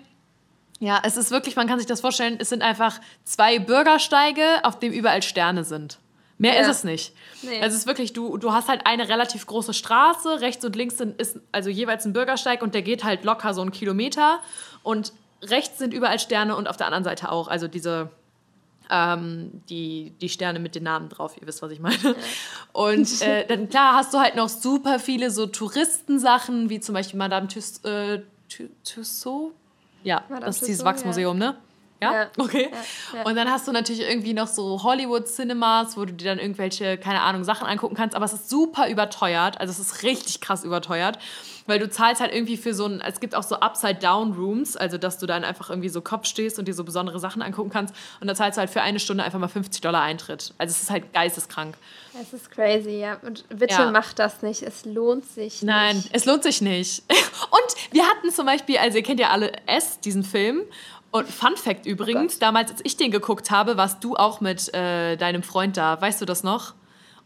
[0.81, 4.79] Ja, es ist wirklich, man kann sich das vorstellen, es sind einfach zwei Bürgersteige, auf
[4.79, 5.99] dem überall Sterne sind.
[6.39, 6.63] Mehr Ja.
[6.63, 7.13] ist es nicht.
[7.43, 7.61] Nee.
[7.61, 10.97] Also es ist wirklich, du, du hast halt eine relativ große Straße, rechts und links
[10.97, 14.41] sind, ist also jeweils ein Bürgersteig und der geht halt locker so einen Kilometer.
[14.83, 15.13] Und
[15.43, 17.49] rechts sind überall Sterne und auf der anderen Seite auch.
[17.49, 18.09] Also diese,
[18.91, 22.17] ähm, die, die Sterne mit den Namen drauf, ihr wisst, was ich meine.
[22.73, 27.19] Und äh, dann klar hast du halt noch super viele so Touristensachen, wie zum Beispiel
[27.19, 29.55] Madame Tus, äh, Tu- Tussauds.
[30.03, 31.57] Ja, Madame das ist dieses Tussauds, Wachsmuseum, ne?
[32.03, 32.31] Ja, Ja.
[32.39, 32.71] okay.
[33.13, 33.27] Ja, ja.
[33.27, 37.21] Und dann hast du natürlich irgendwie noch so Hollywood-Cinemas, wo du dir dann irgendwelche, keine
[37.21, 38.17] Ahnung, Sachen angucken kannst.
[38.17, 39.61] Aber es ist super überteuert.
[39.61, 41.19] Also es ist richtig krass überteuert.
[41.71, 45.19] Weil du zahlst halt irgendwie für so ein, es gibt auch so Upside-Down-Rooms, also dass
[45.19, 47.95] du dann einfach irgendwie so Kopf stehst und dir so besondere Sachen angucken kannst.
[48.21, 50.53] Und da zahlst du halt für eine Stunde einfach mal 50 Dollar Eintritt.
[50.59, 51.77] Also es ist halt geisteskrank.
[52.21, 53.19] Es ist crazy, ja.
[53.23, 53.91] Und bitte Ja.
[53.91, 54.63] macht das nicht.
[54.63, 56.11] Es lohnt sich Nein, nicht.
[56.13, 57.05] es lohnt sich nicht.
[57.11, 60.63] Und wir hatten zum Beispiel, also ihr kennt ja alle S, diesen Film.
[61.13, 64.73] Und Fun Fact übrigens, oh damals, als ich den geguckt habe, warst du auch mit
[64.75, 66.01] äh, deinem Freund da.
[66.01, 66.75] Weißt du das noch?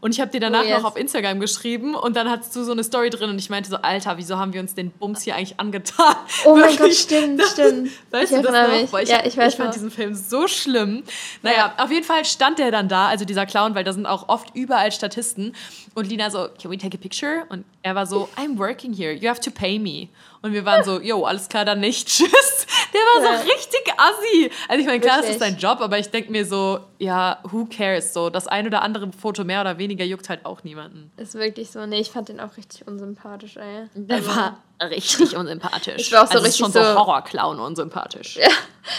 [0.05, 0.77] Und ich habe dir danach oh, yes.
[0.77, 3.71] noch auf Instagram geschrieben und dann hattest du so eine Story drin und ich meinte
[3.71, 6.15] so, Alter, wieso haben wir uns den Bums hier eigentlich angetan?
[6.45, 7.89] Oh mein Gott, stimmt, das, stimmt.
[8.11, 8.99] Weißt ich du das noch?
[8.99, 11.01] Ich, ja, ich, weiß ich fand diesen Film so schlimm.
[11.41, 11.83] Naja, ja.
[11.83, 14.55] auf jeden Fall stand der dann da, also dieser Clown, weil da sind auch oft
[14.55, 15.55] überall Statisten.
[15.95, 17.45] Und Lina so, can we take a picture?
[17.49, 20.09] Und er war so, I'm working here, you have to pay me.
[20.45, 22.07] Und wir waren so, yo, alles klar, dann nicht.
[22.07, 22.67] Tschüss.
[22.93, 23.37] Der war ja.
[23.39, 24.51] so richtig assi.
[24.67, 25.39] Also ich meine, klar, Wirklich?
[25.39, 28.13] das ist sein Job, aber ich denke mir so, ja, who cares?
[28.13, 31.11] So, das ein oder andere Foto mehr oder weniger juckt halt auch niemanden.
[31.17, 31.87] Ist wirklich so.
[31.87, 33.87] Nee, ich fand den auch richtig unsympathisch, ey.
[33.95, 35.95] Der also, war richtig unsympathisch.
[35.97, 38.35] Ich war auch so also richtig schon so, so Horrorclown unsympathisch.
[38.35, 38.49] Ja,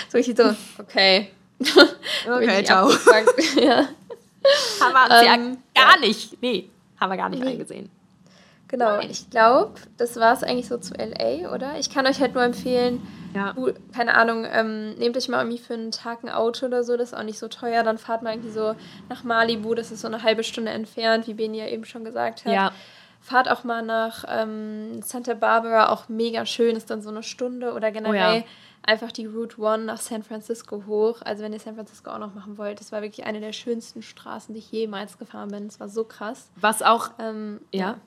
[0.09, 1.31] so richtig so, okay.
[2.27, 2.91] okay, ciao.
[3.61, 3.87] ja.
[4.81, 7.51] Haben wir uns ähm, ja gar nicht, nee, haben wir gar nicht nee.
[7.51, 7.89] eingesehen.
[8.69, 11.79] Genau, ich glaube, das war es eigentlich so zu LA, oder?
[11.79, 13.01] Ich kann euch halt nur empfehlen,
[13.33, 13.55] ja.
[13.95, 17.13] keine Ahnung, ähm, nehmt euch mal irgendwie für einen Tag ein Auto oder so, das
[17.13, 18.75] ist auch nicht so teuer, dann fahrt mal irgendwie so
[19.09, 22.45] nach Malibu, das ist so eine halbe Stunde entfernt, wie Beni ja eben schon gesagt
[22.45, 22.53] hat.
[22.53, 22.73] Ja.
[23.21, 27.73] Fahrt auch mal nach ähm, Santa Barbara, auch mega schön, ist dann so eine Stunde
[27.73, 28.33] oder generell.
[28.33, 28.45] Oh ja
[28.87, 31.21] einfach die Route One nach San Francisco hoch.
[31.25, 34.03] Also wenn ihr San Francisco auch noch machen wollt, das war wirklich eine der schönsten
[34.03, 35.67] Straßen, die ich jemals gefahren bin.
[35.67, 36.51] Es war so krass.
[36.57, 37.81] Was auch, ähm, ja.
[37.81, 37.99] ja.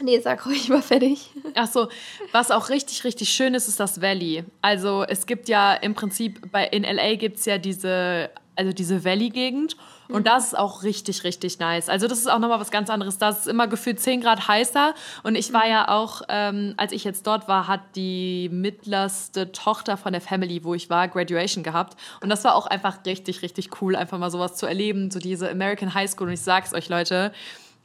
[0.00, 1.30] Nee, sag ruhig mal fertig.
[1.54, 1.88] Ach so,
[2.32, 4.44] was auch richtig, richtig schön ist, ist das Valley.
[4.60, 7.14] Also es gibt ja im Prinzip, bei, in L.A.
[7.14, 9.76] gibt es ja diese, also diese Valley-Gegend
[10.08, 10.24] und mhm.
[10.24, 11.88] das ist auch richtig, richtig nice.
[11.88, 13.18] Also das ist auch nochmal was ganz anderes.
[13.18, 15.70] Das ist immer gefühlt 10 Grad heißer und ich war mhm.
[15.70, 20.64] ja auch, ähm, als ich jetzt dort war, hat die mittlerste Tochter von der Family,
[20.64, 24.30] wo ich war, Graduation gehabt und das war auch einfach richtig, richtig cool, einfach mal
[24.30, 27.32] sowas zu erleben, so diese American High School und ich sag's euch, Leute,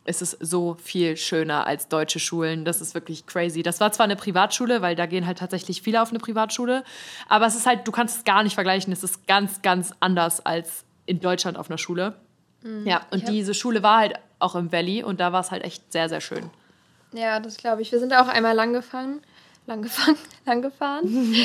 [0.04, 2.66] es ist so viel schöner als deutsche Schulen.
[2.66, 3.62] Das ist wirklich crazy.
[3.62, 6.84] Das war zwar eine Privatschule, weil da gehen halt tatsächlich viele auf eine Privatschule,
[7.30, 8.92] aber es ist halt, du kannst es gar nicht vergleichen.
[8.92, 12.16] Es ist ganz, ganz anders als in Deutschland auf einer Schule.
[12.64, 12.88] Mhm.
[12.88, 15.92] Ja, und diese Schule war halt auch im Valley und da war es halt echt
[15.92, 16.50] sehr, sehr schön.
[17.14, 17.92] Ja, das glaube ich.
[17.92, 19.22] Wir sind da auch einmal lang gefahren.
[19.68, 21.36] Lang gefahren, lang gefahren.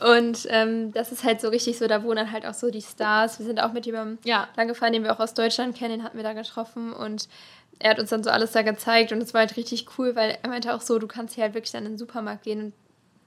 [0.00, 3.40] und ähm, das ist halt so richtig so, da wohnen halt auch so die Stars.
[3.40, 4.46] Wir sind auch mit jemandem ja.
[4.56, 7.28] lang gefahren, den wir auch aus Deutschland kennen, den hatten wir da getroffen und
[7.78, 10.38] er hat uns dann so alles da gezeigt und es war halt richtig cool, weil
[10.42, 12.72] er meinte auch so, du kannst hier halt wirklich dann in den Supermarkt gehen und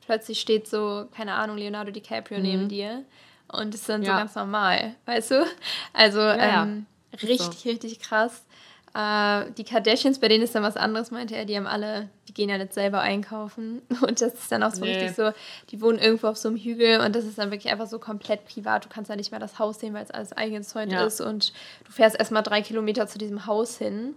[0.05, 2.43] plötzlich steht so, keine Ahnung, Leonardo DiCaprio mhm.
[2.43, 3.03] neben dir
[3.49, 4.13] und ist dann ja.
[4.13, 5.45] so ganz normal, weißt du?
[5.93, 7.69] Also ja, ähm, richtig, so.
[7.69, 8.45] richtig krass.
[8.93, 12.33] Äh, die Kardashians, bei denen ist dann was anderes, meinte er, die haben alle, die
[12.33, 14.93] gehen ja nicht selber einkaufen und das ist dann auch so nee.
[14.93, 15.31] richtig so,
[15.69, 18.45] die wohnen irgendwo auf so einem Hügel und das ist dann wirklich einfach so komplett
[18.45, 18.85] privat.
[18.85, 21.05] Du kannst ja nicht mehr das Haus sehen, weil es alles eingezäunt ja.
[21.05, 21.53] ist und
[21.85, 24.15] du fährst erstmal drei Kilometer zu diesem Haus hin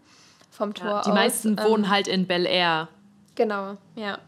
[0.50, 1.04] vom Tor ja, die aus.
[1.04, 2.88] Die meisten ähm, wohnen halt in Bel Air.
[3.34, 4.18] Genau, ja.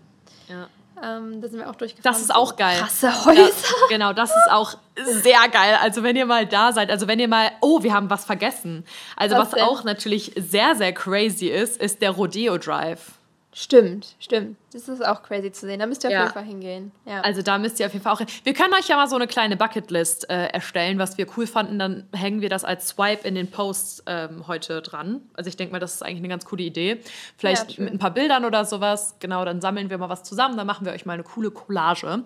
[0.48, 0.68] Ja.
[1.02, 2.14] Ähm, da sind wir auch durchgefahren.
[2.14, 2.78] Das ist auch geil.
[2.78, 3.40] Krasse Häuser.
[3.40, 5.76] Ja, genau, das ist auch sehr geil.
[5.80, 8.84] Also wenn ihr mal da seid, also wenn ihr mal, oh, wir haben was vergessen.
[9.16, 13.12] Also was, was auch natürlich sehr, sehr crazy ist, ist der Rodeo Drive.
[13.54, 14.56] Stimmt, stimmt.
[14.72, 15.78] Das ist auch crazy zu sehen.
[15.78, 16.20] Da müsst ihr auf ja.
[16.22, 16.90] jeden Fall hingehen.
[17.04, 17.20] Ja.
[17.20, 18.26] Also da müsst ihr auf jeden Fall auch hin.
[18.44, 21.78] Wir können euch ja mal so eine kleine Bucketlist äh, erstellen, was wir cool fanden.
[21.78, 25.20] Dann hängen wir das als Swipe in den Posts ähm, heute dran.
[25.34, 27.02] Also ich denke mal, das ist eigentlich eine ganz coole Idee.
[27.36, 29.16] Vielleicht ja, mit ein paar Bildern oder sowas.
[29.20, 30.56] Genau, dann sammeln wir mal was zusammen.
[30.56, 32.24] Dann machen wir euch mal eine coole Collage.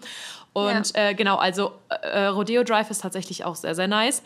[0.53, 4.23] Und äh, genau, also äh, Rodeo Drive ist tatsächlich auch sehr, sehr nice.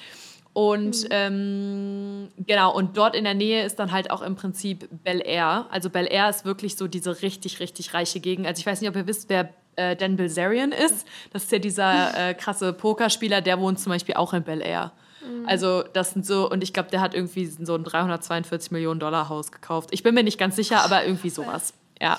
[0.53, 1.09] Und mhm.
[1.11, 5.67] ähm, genau, und dort in der Nähe ist dann halt auch im Prinzip Bel Air.
[5.71, 8.47] Also Bel Air ist wirklich so diese richtig, richtig reiche Gegend.
[8.47, 11.07] Also ich weiß nicht, ob ihr wisst, wer äh, Dan Bilzerian ist.
[11.33, 14.93] Das ist ja dieser äh, krasse Pokerspieler, der wohnt zum Beispiel auch in Bel Air.
[15.25, 15.49] Mhm.
[15.49, 19.29] Also das sind so, und ich glaube, der hat irgendwie so ein 342 Millionen Dollar
[19.29, 19.91] Haus gekauft.
[19.93, 21.75] Ich bin mir nicht ganz sicher, aber irgendwie sowas.
[22.01, 22.19] Ja.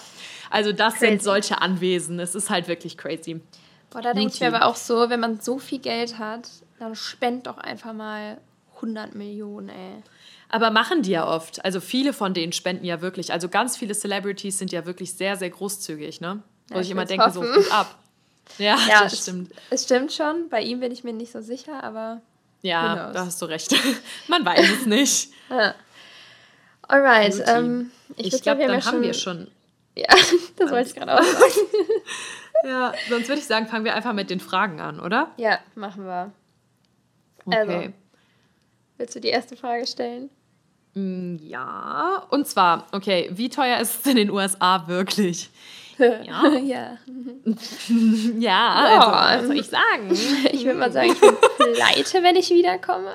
[0.49, 1.07] Also das crazy.
[1.07, 2.19] sind solche Anwesen.
[2.19, 3.41] Es ist halt wirklich crazy.
[3.89, 6.49] Boah, da denke ich mir aber auch so, wenn man so viel Geld hat,
[6.81, 8.37] dann spend doch einfach mal
[8.75, 10.03] 100 Millionen, ey.
[10.49, 11.63] Aber machen die ja oft.
[11.63, 13.31] Also viele von denen spenden ja wirklich.
[13.31, 16.41] Also ganz viele Celebrities sind ja wirklich sehr, sehr großzugig, ne?
[16.67, 17.43] Wo ja, ich, ich immer denke, hoffen.
[17.43, 17.99] so gut ab.
[18.57, 19.53] Ja, ja das es, stimmt.
[19.69, 20.49] Es stimmt schon.
[20.49, 22.21] Bei ihm bin ich mir nicht so sicher, aber.
[22.63, 23.73] Ja, da hast du recht.
[24.27, 25.31] Man weiß es nicht.
[25.49, 25.75] ja.
[26.81, 27.41] Alright.
[27.47, 29.47] Ähm, ich, ich glaube, dann ja haben wir schon.
[29.93, 30.07] Ja,
[30.55, 31.53] das wollte ich gerade auch sagen.
[32.63, 35.31] ja, sonst würde ich sagen, fangen wir einfach mit den Fragen an, oder?
[35.35, 36.31] Ja, machen wir.
[37.45, 37.57] Okay.
[37.57, 37.93] Also,
[38.97, 40.29] willst du die erste Frage stellen?
[40.93, 45.49] Mm, ja, und zwar, okay, wie teuer ist es in den USA wirklich?
[45.99, 46.47] Ja.
[46.47, 46.97] ja.
[48.39, 50.09] ja, also, was soll ich sagen?
[50.51, 51.35] Ich würde mal sagen, ich bin
[51.75, 53.11] pleite, wenn ich wiederkomme.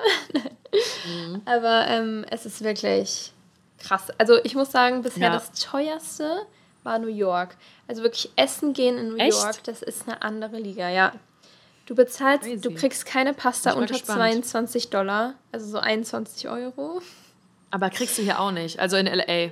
[1.05, 1.41] mhm.
[1.43, 3.33] Aber ähm, es ist wirklich
[3.77, 4.07] krass.
[4.17, 5.33] Also ich muss sagen, bisher ja.
[5.33, 6.43] das teuerste
[6.83, 7.57] war New York.
[7.87, 9.33] Also wirklich essen gehen in New Echt?
[9.33, 11.11] York, das ist eine andere Liga, ja.
[11.87, 12.61] Du bezahlst, Crazy.
[12.61, 14.45] du kriegst keine Pasta unter gespannt.
[14.45, 17.01] 22 Dollar, also so 21 Euro.
[17.71, 19.51] Aber kriegst du hier auch nicht, also in LA.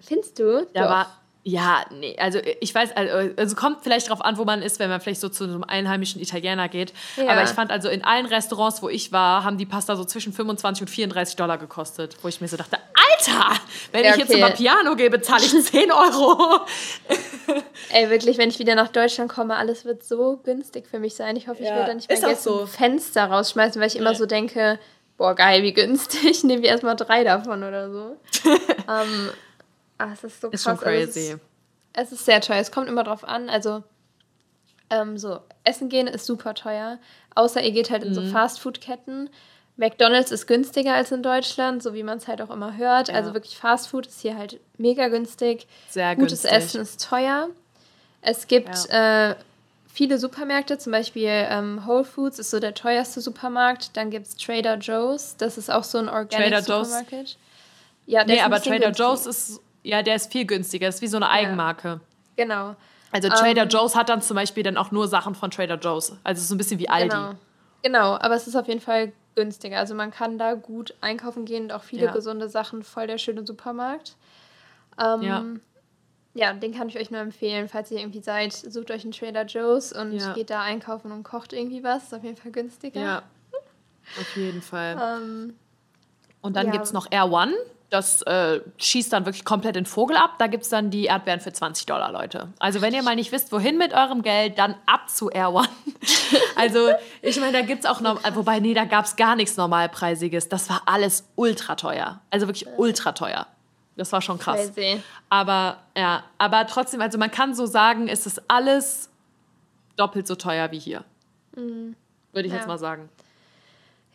[0.00, 0.66] Findest du?
[0.74, 0.90] Da Doch.
[0.90, 4.78] war ja, nee, also ich weiß, also, also kommt vielleicht darauf an, wo man ist,
[4.78, 6.92] wenn man vielleicht so zu einem einheimischen Italiener geht.
[7.16, 7.28] Ja.
[7.28, 10.34] Aber ich fand also in allen Restaurants, wo ich war, haben die Pasta so zwischen
[10.34, 13.58] 25 und 34 Dollar gekostet, wo ich mir so dachte, Alter,
[13.92, 14.38] wenn ja, ich okay.
[14.38, 16.60] jetzt zu Piano gehe, bezahle ich 10 Euro.
[17.94, 21.34] Ey, wirklich, wenn ich wieder nach Deutschland komme, alles wird so günstig für mich sein.
[21.36, 22.66] Ich hoffe, ich ja, werde da nicht mehr so.
[22.66, 24.78] Fenster rausschmeißen, weil ich immer so denke,
[25.16, 28.16] boah, geil, wie günstig, nehmen wir erstmal drei davon oder so.
[28.86, 29.30] ähm,
[29.98, 30.60] Ah, es ist so krass.
[30.60, 30.96] Ist schon crazy.
[30.96, 31.40] Also es, ist,
[31.94, 32.60] es, ist, sehr teuer.
[32.60, 33.50] Es kommt immer drauf an.
[33.50, 33.82] Also,
[34.90, 36.98] ähm, so, Essen gehen ist super teuer.
[37.34, 38.14] Außer ihr geht halt in mhm.
[38.14, 39.30] so Fastfood-Ketten.
[39.76, 43.08] McDonalds ist günstiger als in Deutschland, so wie man es halt auch immer hört.
[43.08, 43.14] Ja.
[43.14, 45.68] Also wirklich Fastfood ist hier halt mega günstig.
[45.88, 46.52] Sehr Gutes günstig.
[46.52, 47.48] Essen ist teuer.
[48.20, 49.30] Es gibt ja.
[49.30, 49.36] äh,
[49.86, 53.96] viele Supermärkte, zum Beispiel ähm, Whole Foods ist so der teuerste Supermarkt.
[53.96, 57.36] Dann gibt es Trader Joe's, das ist auch so ein Organic Trader Supermarket.
[58.06, 58.90] Ja, nee, aber Trader.
[58.90, 60.86] Joe's ist ja, der ist viel günstiger.
[60.86, 61.88] Das ist wie so eine Eigenmarke.
[61.88, 62.44] Ja.
[62.44, 62.76] Genau.
[63.10, 65.76] Also Trader um, ähm, Joe's hat dann zum Beispiel dann auch nur Sachen von Trader
[65.76, 66.12] Joe's.
[66.24, 67.08] Also so ein bisschen wie Aldi.
[67.08, 67.34] Genau.
[67.82, 69.78] genau, aber es ist auf jeden Fall günstiger.
[69.78, 72.12] Also man kann da gut einkaufen gehen und auch viele ja.
[72.12, 72.82] gesunde Sachen.
[72.82, 74.16] Voll der schöne Supermarkt.
[75.02, 75.44] Ähm, ja.
[76.34, 77.66] Ja, den kann ich euch nur empfehlen.
[77.68, 80.34] Falls ihr irgendwie seid, sucht euch einen Trader Joe's und ja.
[80.34, 82.04] geht da einkaufen und kocht irgendwie was.
[82.04, 83.00] Ist auf jeden Fall günstiger.
[83.00, 83.22] Ja,
[84.20, 84.96] auf jeden Fall.
[85.22, 85.54] Ähm,
[86.40, 86.72] und dann ja.
[86.72, 87.54] gibt es noch Air One.
[87.90, 90.34] Das äh, schießt dann wirklich komplett den Vogel ab.
[90.38, 92.48] Da gibt es dann die Erdbeeren für 20 Dollar, Leute.
[92.58, 95.68] Also wenn ihr mal nicht wisst, wohin mit eurem Geld, dann ab zu Air One.
[96.56, 96.90] also
[97.22, 100.50] ich meine, da gibt es auch noch, wobei, nee, da gab es gar nichts Normalpreisiges.
[100.50, 102.20] Das war alles ultra teuer.
[102.30, 103.46] Also wirklich ultra teuer.
[103.96, 104.72] Das war schon krass.
[104.74, 105.02] Crazy.
[105.30, 109.10] Aber ja, aber trotzdem, also man kann so sagen, es ist alles
[109.96, 111.04] doppelt so teuer wie hier.
[111.56, 111.96] Mhm.
[112.32, 112.58] Würde ich ja.
[112.58, 113.08] jetzt mal sagen.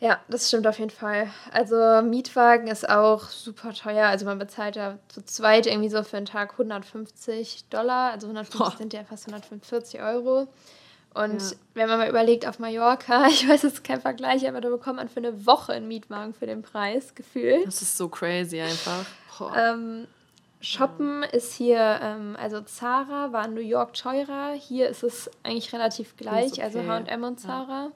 [0.04, 1.30] Ja, das stimmt auf jeden Fall.
[1.50, 4.06] Also Mietwagen ist auch super teuer.
[4.06, 8.12] Also man bezahlt ja zu zweit irgendwie so für einen Tag 150 Dollar.
[8.12, 8.76] Also 150 Boah.
[8.76, 10.46] sind ja fast 145 Euro.
[11.14, 11.56] Und ja.
[11.72, 14.96] wenn man mal überlegt, auf Mallorca, ich weiß, es ist kein Vergleich, aber da bekommt
[14.96, 17.66] man für eine Woche einen Mietwagen für den Preis, gefühlt.
[17.66, 19.06] Das ist so crazy einfach.
[19.56, 20.06] Ähm,
[20.60, 21.28] Shoppen ja.
[21.30, 24.52] ist hier, ähm, also Zara war in New York teurer.
[24.52, 26.90] Hier ist es eigentlich relativ gleich, also okay.
[26.90, 27.84] also HM und Zara.
[27.84, 27.92] Ja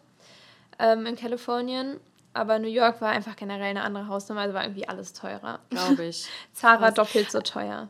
[0.78, 2.00] ähm, in Kalifornien.
[2.34, 5.60] Aber New York war einfach generell eine andere Hausnummer, also war irgendwie alles teurer.
[5.70, 6.28] Glaube ich.
[6.52, 7.88] Zara doppelt so teuer.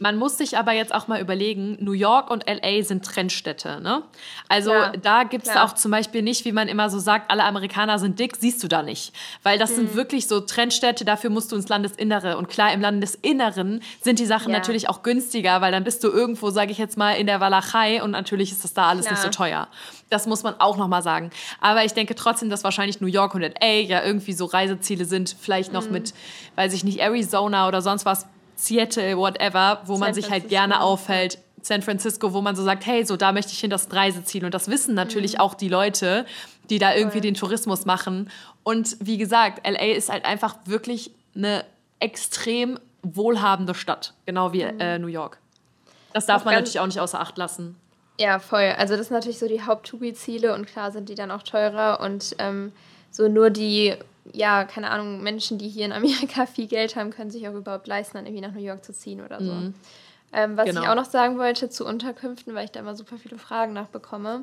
[0.00, 3.80] Man muss sich aber jetzt auch mal überlegen, New York und LA sind Trendstädte.
[3.80, 4.02] Ne?
[4.48, 7.44] Also ja, da gibt es auch zum Beispiel nicht, wie man immer so sagt, alle
[7.44, 9.12] Amerikaner sind dick, siehst du da nicht.
[9.42, 9.76] Weil das hm.
[9.76, 12.36] sind wirklich so Trendstädte, dafür musst du ins Landesinnere.
[12.36, 14.58] Und klar, im Landesinneren sind die Sachen ja.
[14.58, 18.02] natürlich auch günstiger, weil dann bist du irgendwo, sage ich jetzt mal, in der Walachei
[18.02, 19.14] und natürlich ist das da alles klar.
[19.14, 19.68] nicht so teuer.
[20.10, 21.30] Das muss man auch nochmal sagen.
[21.60, 25.34] Aber ich denke trotzdem, dass wahrscheinlich New York und LA ja irgendwie so Reiseziele sind,
[25.38, 25.92] vielleicht noch mhm.
[25.92, 26.14] mit,
[26.54, 30.80] weiß ich nicht, Arizona oder sonst was Seattle, whatever, wo San man sich halt gerne
[30.80, 31.38] aufhält.
[31.62, 34.44] San Francisco, wo man so sagt, hey, so da möchte ich hin, das Reiseziel.
[34.44, 35.40] Und das wissen natürlich mhm.
[35.40, 36.26] auch die Leute,
[36.70, 37.22] die da irgendwie Voll.
[37.22, 38.30] den Tourismus machen.
[38.62, 41.64] Und wie gesagt, LA ist halt einfach wirklich eine
[42.00, 44.80] extrem wohlhabende Stadt, genau wie mhm.
[44.80, 45.38] äh, New York.
[46.12, 47.76] Das darf auch man natürlich auch nicht außer Acht lassen.
[48.18, 48.74] Ja, voll.
[48.78, 52.34] Also das sind natürlich so die Haupt-Touri-Ziele und klar sind die dann auch teurer und
[52.38, 52.72] ähm,
[53.10, 53.94] so nur die
[54.32, 57.86] ja, keine Ahnung, Menschen, die hier in Amerika viel Geld haben, können sich auch überhaupt
[57.86, 59.52] leisten, dann irgendwie nach New York zu ziehen oder so.
[59.52, 59.74] Mhm.
[60.32, 60.82] Ähm, was genau.
[60.82, 64.42] ich auch noch sagen wollte zu Unterkünften, weil ich da immer super viele Fragen nachbekomme.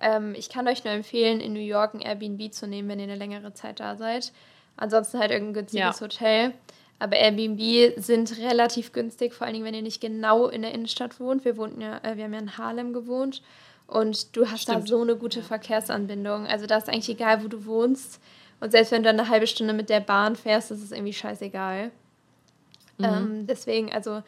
[0.00, 3.04] Ähm, ich kann euch nur empfehlen, in New York ein Airbnb zu nehmen, wenn ihr
[3.04, 4.32] eine längere Zeit da seid.
[4.76, 6.04] Ansonsten halt irgendein günstiges ja.
[6.04, 6.54] Hotel.
[6.98, 11.18] Aber Airbnb sind relativ günstig, vor allen Dingen, wenn ihr nicht genau in der Innenstadt
[11.18, 11.44] wohnt.
[11.44, 13.42] Wir wohnten ja, äh, wir haben ja in Harlem gewohnt
[13.86, 14.82] und du hast Stimmt.
[14.82, 16.46] da so eine gute Verkehrsanbindung.
[16.46, 18.20] Also da ist eigentlich egal, wo du wohnst.
[18.60, 21.90] Und selbst wenn du eine halbe Stunde mit der Bahn fährst, ist es irgendwie scheißegal.
[22.98, 23.04] Mhm.
[23.04, 24.22] Ähm, deswegen, also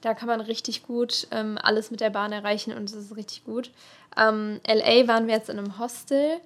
[0.00, 3.44] da kann man richtig gut ähm, alles mit der Bahn erreichen und es ist richtig
[3.44, 3.70] gut.
[4.16, 6.40] Ähm, LA waren wir jetzt in einem Hostel,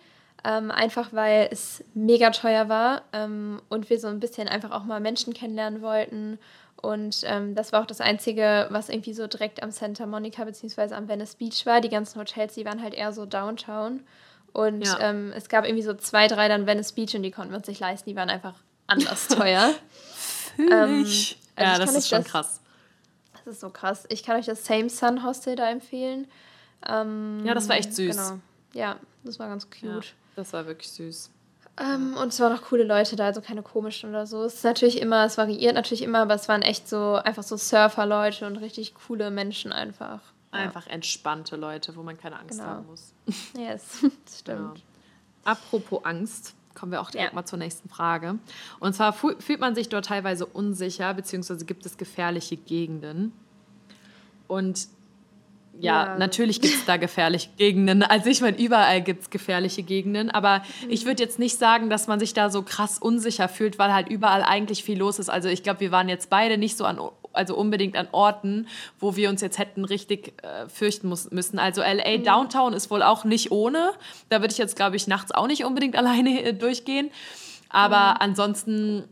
[0.44, 4.85] ähm, einfach weil es mega teuer war ähm, und wir so ein bisschen einfach auch
[4.85, 6.38] mal Menschen kennenlernen wollten.
[6.81, 10.94] Und ähm, das war auch das Einzige, was irgendwie so direkt am Santa Monica bzw.
[10.94, 11.81] am Venice Beach war.
[11.81, 14.01] Die ganzen Hotels, die waren halt eher so Downtown.
[14.57, 14.99] Und ja.
[15.01, 17.69] ähm, es gab irgendwie so zwei, drei dann Venice Beach und die konnten wir uns
[17.69, 18.09] nicht leisten.
[18.09, 18.55] Die waren einfach
[18.87, 19.75] anders teuer.
[20.59, 22.61] ähm, also ja, das ist schon das, krass.
[23.35, 24.07] Das ist so krass.
[24.09, 26.27] Ich kann euch das Same Sun Hostel da empfehlen.
[26.88, 28.16] Ähm, ja, das war echt süß.
[28.16, 28.38] Genau.
[28.73, 29.83] Ja, das war ganz cute.
[29.85, 30.01] Ja,
[30.37, 31.31] das war wirklich süß.
[31.79, 34.42] Ähm, und es waren auch coole Leute da, also keine komischen oder so.
[34.42, 37.59] Es ist natürlich immer, es variiert natürlich immer, aber es waren echt so einfach so
[37.59, 40.21] Surfer-Leute und richtig coole Menschen einfach.
[40.50, 42.70] Einfach entspannte Leute, wo man keine Angst genau.
[42.70, 43.12] haben muss.
[43.59, 44.59] Yes, das stimmt.
[44.59, 44.74] Genau.
[45.44, 47.35] Apropos Angst, kommen wir auch direkt ja.
[47.35, 48.38] mal zur nächsten Frage.
[48.80, 53.32] Und zwar fühlt man sich dort teilweise unsicher, beziehungsweise gibt es gefährliche Gegenden.
[54.48, 54.88] Und
[55.80, 56.18] ja, ja.
[56.18, 58.02] natürlich gibt es da gefährliche Gegenden.
[58.02, 60.30] Also ich meine, überall gibt es gefährliche Gegenden.
[60.30, 60.90] Aber mhm.
[60.90, 64.09] ich würde jetzt nicht sagen, dass man sich da so krass unsicher fühlt, weil halt
[64.09, 65.28] überall eigentlich viel los ist.
[65.28, 66.98] Also ich glaube, wir waren jetzt beide nicht so an,
[67.37, 68.66] also unbedingt an Orten,
[68.99, 71.59] wo wir uns jetzt hätten richtig äh, fürchten muss, müssen.
[71.59, 72.25] Also LA mhm.
[72.25, 73.92] Downtown ist wohl auch nicht ohne.
[74.29, 77.11] Da würde ich jetzt, glaube ich, nachts auch nicht unbedingt alleine äh, durchgehen.
[77.68, 78.16] Aber mhm.
[78.20, 79.05] ansonsten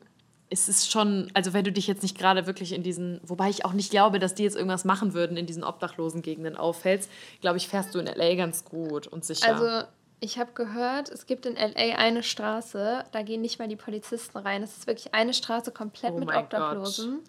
[0.50, 3.64] es ist schon, also wenn du dich jetzt nicht gerade wirklich in diesen, wobei ich
[3.64, 7.10] auch nicht glaube, dass die jetzt irgendwas machen würden, in diesen obdachlosen Gegenden auffällst,
[7.40, 9.48] glaube ich, fährst du in LA ganz gut und sicher.
[9.48, 9.88] Also
[10.20, 14.38] ich habe gehört, es gibt in LA eine Straße, da gehen nicht mal die Polizisten
[14.38, 14.62] rein.
[14.62, 17.16] Es ist wirklich eine Straße komplett oh mit Obdachlosen.
[17.16, 17.24] Gott.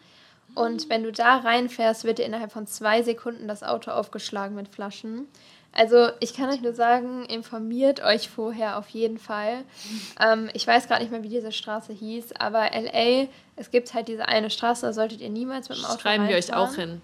[0.56, 4.70] Und wenn du da reinfährst, wird dir innerhalb von zwei Sekunden das Auto aufgeschlagen mit
[4.70, 5.28] Flaschen.
[5.76, 9.64] Also ich kann euch nur sagen, informiert euch vorher auf jeden Fall.
[10.18, 14.08] Ähm, ich weiß gerade nicht mehr, wie diese Straße hieß, aber LA, es gibt halt
[14.08, 17.02] diese eine Straße, da solltet ihr niemals mit dem Auto Schreiben wir euch auch hin.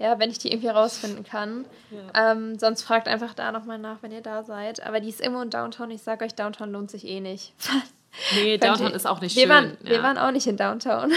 [0.00, 1.64] Ja, wenn ich die irgendwie rausfinden kann.
[1.92, 2.32] Ja.
[2.32, 4.84] Ähm, sonst fragt einfach da nochmal nach, wenn ihr da seid.
[4.84, 5.92] Aber die ist immer in Downtown.
[5.92, 7.52] Ich sage euch, Downtown lohnt sich eh nicht.
[8.34, 9.50] nee, Downtown ist auch nicht wir schön.
[9.50, 9.90] Waren, ja.
[9.90, 11.12] Wir waren auch nicht in Downtown.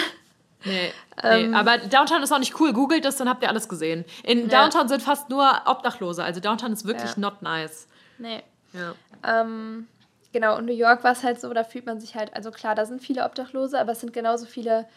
[0.63, 0.91] Nee,
[1.21, 2.73] ähm, nee, aber Downtown ist auch nicht cool.
[2.73, 4.05] Googelt das, dann habt ihr alles gesehen.
[4.23, 4.63] In ja.
[4.63, 6.23] Downtown sind fast nur Obdachlose.
[6.23, 7.19] Also Downtown ist wirklich ja.
[7.19, 7.87] not nice.
[8.17, 8.41] Nee.
[8.73, 8.95] Ja.
[9.23, 9.87] Ähm,
[10.33, 12.75] genau, und New York war es halt so, da fühlt man sich halt, also klar,
[12.75, 14.87] da sind viele Obdachlose, aber es sind genauso viele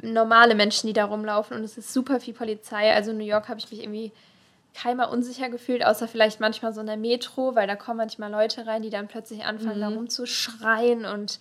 [0.00, 2.92] normale Menschen, die da rumlaufen und es ist super viel Polizei.
[2.92, 4.12] Also in New York habe ich mich irgendwie
[4.74, 8.66] keinmal unsicher gefühlt, außer vielleicht manchmal so in der Metro, weil da kommen manchmal Leute
[8.66, 9.80] rein, die dann plötzlich anfangen, mhm.
[9.80, 11.38] da rumzuschreien und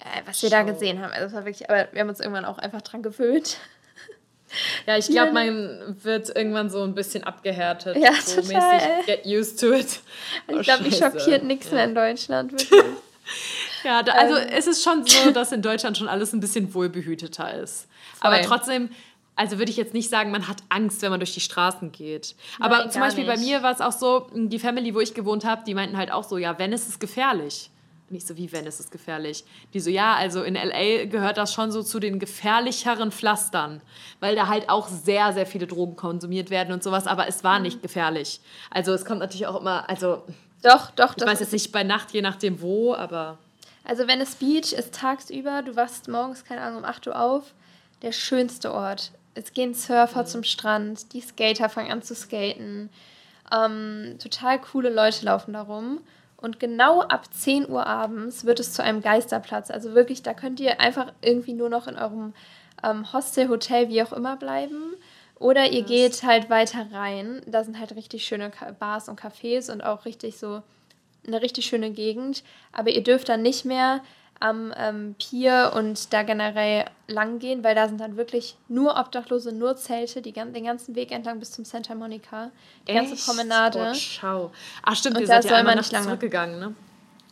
[0.00, 1.12] äh, was wir da gesehen haben.
[1.12, 3.58] Also das war wirklich, aber wir haben uns irgendwann auch einfach dran gewöhnt.
[4.84, 7.96] Ja, ich glaube, man wird irgendwann so ein bisschen abgehärtet.
[7.96, 8.78] Ja, so total.
[8.78, 10.00] Mäßig get used to it.
[10.48, 11.76] Oh, ich glaube, mich schockiert nichts ja.
[11.76, 12.70] mehr in Deutschland, wirklich.
[13.84, 14.48] ja, da, also ähm.
[14.50, 17.86] es ist schon so, dass in Deutschland schon alles ein bisschen wohlbehüteter ist.
[18.20, 18.32] Voll.
[18.32, 18.90] Aber trotzdem,
[19.36, 22.34] also würde ich jetzt nicht sagen, man hat Angst, wenn man durch die Straßen geht.
[22.58, 23.34] Aber Nein, zum Beispiel nicht.
[23.34, 26.10] bei mir war es auch so, die Family, wo ich gewohnt habe, die meinten halt
[26.10, 26.98] auch so, ja, wenn es ist
[28.10, 28.20] gefährlich.
[28.20, 29.44] Nicht so wie, wenn es ist gefährlich.
[29.72, 33.80] Die so, ja, also in LA gehört das schon so zu den gefährlicheren Pflastern,
[34.20, 37.58] weil da halt auch sehr, sehr viele Drogen konsumiert werden und sowas, aber es war
[37.58, 37.64] mhm.
[37.64, 38.40] nicht gefährlich.
[38.70, 40.22] Also es kommt natürlich auch immer, also.
[40.62, 41.16] Doch, doch.
[41.16, 43.38] Ich weiß jetzt nicht bei Nacht, je nachdem wo, aber.
[43.84, 47.54] Also wenn es Beach ist tagsüber, du wachst morgens, keine Ahnung, um 8 Uhr auf,
[48.02, 49.12] der schönste Ort.
[49.34, 50.26] Es gehen Surfer mhm.
[50.26, 52.90] zum Strand, die Skater fangen an zu skaten.
[53.52, 56.00] Ähm, total coole Leute laufen da rum.
[56.40, 59.70] Und genau ab 10 Uhr abends wird es zu einem Geisterplatz.
[59.70, 62.32] Also wirklich, da könnt ihr einfach irgendwie nur noch in eurem
[62.82, 64.94] ähm, Hostel, Hotel, wie auch immer bleiben.
[65.38, 67.42] Oder ihr geht halt weiter rein.
[67.46, 70.62] Da sind halt richtig schöne Bars und Cafés und auch richtig so
[71.26, 72.42] eine richtig schöne Gegend.
[72.72, 74.02] Aber ihr dürft dann nicht mehr
[74.40, 79.52] am ähm, Pier und da generell lang gehen, weil da sind dann wirklich nur Obdachlose,
[79.52, 82.50] nur Zelte, die, den ganzen Weg entlang bis zum Santa Monica.
[82.88, 83.08] Die Echt?
[83.08, 83.88] ganze Promenade.
[83.90, 84.50] Oh, schau.
[84.82, 86.74] Ach stimmt, und wir sind ja nicht lange zurückgegangen, ne?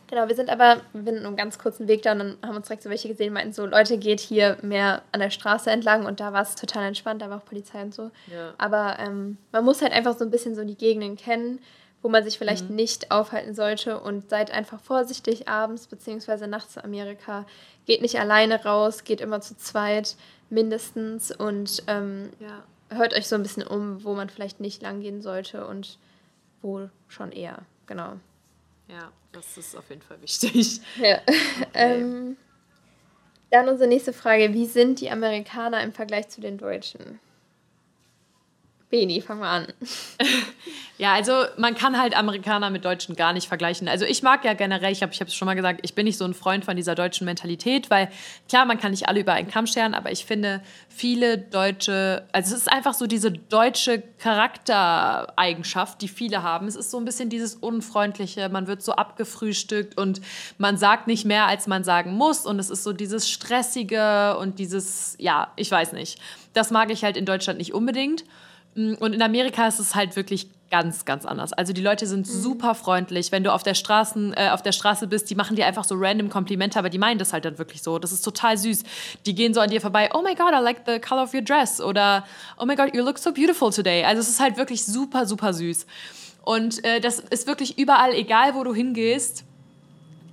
[0.09, 2.65] Genau, wir sind aber, wir sind einen ganz kurzen Weg da und dann haben uns
[2.65, 6.19] direkt so welche gesehen, meinten so, Leute, geht hier mehr an der Straße entlang und
[6.19, 8.09] da war es total entspannt, da war auch Polizei und so.
[8.25, 8.53] Ja.
[8.57, 11.59] Aber ähm, man muss halt einfach so ein bisschen so die Gegenden kennen
[12.01, 12.75] wo man sich vielleicht mhm.
[12.75, 16.47] nicht aufhalten sollte und seid einfach vorsichtig abends bzw.
[16.47, 17.45] nachts in Amerika.
[17.85, 20.15] Geht nicht alleine raus, geht immer zu zweit
[20.49, 22.63] mindestens und ähm, ja.
[22.97, 25.97] hört euch so ein bisschen um, wo man vielleicht nicht lang gehen sollte und
[26.61, 27.59] wo schon eher.
[27.85, 28.13] Genau.
[28.87, 30.81] Ja, das ist auf jeden Fall wichtig.
[30.97, 31.19] Ja.
[31.25, 31.67] Okay.
[31.73, 32.37] ähm,
[33.51, 37.19] dann unsere nächste Frage: Wie sind die Amerikaner im Vergleich zu den Deutschen?
[38.89, 39.67] Beni, fang mal an.
[40.97, 43.87] ja, also man kann halt Amerikaner mit Deutschen gar nicht vergleichen.
[43.87, 46.25] Also ich mag ja generell, ich habe es schon mal gesagt, ich bin nicht so
[46.25, 48.09] ein Freund von dieser deutschen Mentalität, weil
[48.47, 52.55] klar, man kann nicht alle über einen Kamm scheren, aber ich finde viele Deutsche, also
[52.55, 56.67] es ist einfach so diese deutsche Charaktereigenschaft, die viele haben.
[56.67, 60.19] Es ist so ein bisschen dieses Unfreundliche, man wird so abgefrühstückt und
[60.57, 64.57] man sagt nicht mehr, als man sagen muss und es ist so dieses Stressige und
[64.57, 66.19] dieses, ja, ich weiß nicht.
[66.53, 68.23] Das mag ich halt in Deutschland nicht unbedingt.
[68.75, 71.53] Mm, und in Amerika ist es halt wirklich ganz, ganz anders.
[71.53, 72.31] Also die Leute sind mhm.
[72.31, 73.31] super freundlich.
[73.31, 75.95] Wenn du auf der, Straßen, äh, auf der Straße bist, die machen dir einfach so
[75.97, 77.99] random Komplimente, aber die meinen das halt dann wirklich so.
[77.99, 78.83] Das ist total süß.
[79.25, 81.41] Die gehen so an dir vorbei, oh my God, I like the color of your
[81.41, 81.81] dress.
[81.81, 82.25] Oder
[82.57, 84.03] oh my God, you look so beautiful today.
[84.03, 85.85] Also es ist halt wirklich super, super süß.
[86.43, 89.43] Und äh, das ist wirklich überall, egal wo du hingehst,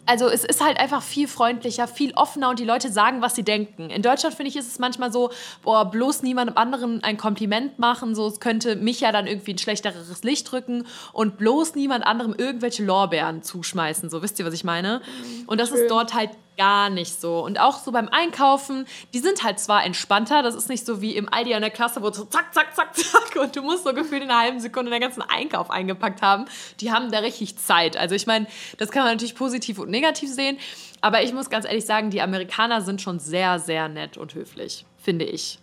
[0.07, 3.42] also es ist halt einfach viel freundlicher, viel offener und die Leute sagen, was sie
[3.42, 3.90] denken.
[3.90, 5.30] In Deutschland finde ich, ist es manchmal so,
[5.62, 9.59] boah, bloß niemandem anderen ein Kompliment machen, so es könnte mich ja dann irgendwie ein
[9.59, 14.64] schlechteres Licht drücken und bloß niemand anderem irgendwelche Lorbeeren zuschmeißen, so wisst ihr, was ich
[14.64, 15.02] meine?
[15.46, 15.78] Und das Schön.
[15.78, 17.44] ist dort halt gar nicht so.
[17.44, 21.16] Und auch so beim Einkaufen, die sind halt zwar entspannter, das ist nicht so wie
[21.16, 23.92] im Aldi an der Klasse, wo so zack, zack, zack, zack und du musst so
[23.92, 26.46] gefühlt in einer halben Sekunde den ganzen Einkauf eingepackt haben.
[26.80, 27.96] Die haben da richtig Zeit.
[27.96, 28.46] Also ich meine,
[28.78, 30.59] das kann man natürlich positiv und negativ sehen,
[31.00, 34.84] aber ich muss ganz ehrlich sagen, die Amerikaner sind schon sehr, sehr nett und höflich,
[34.98, 35.59] finde ich.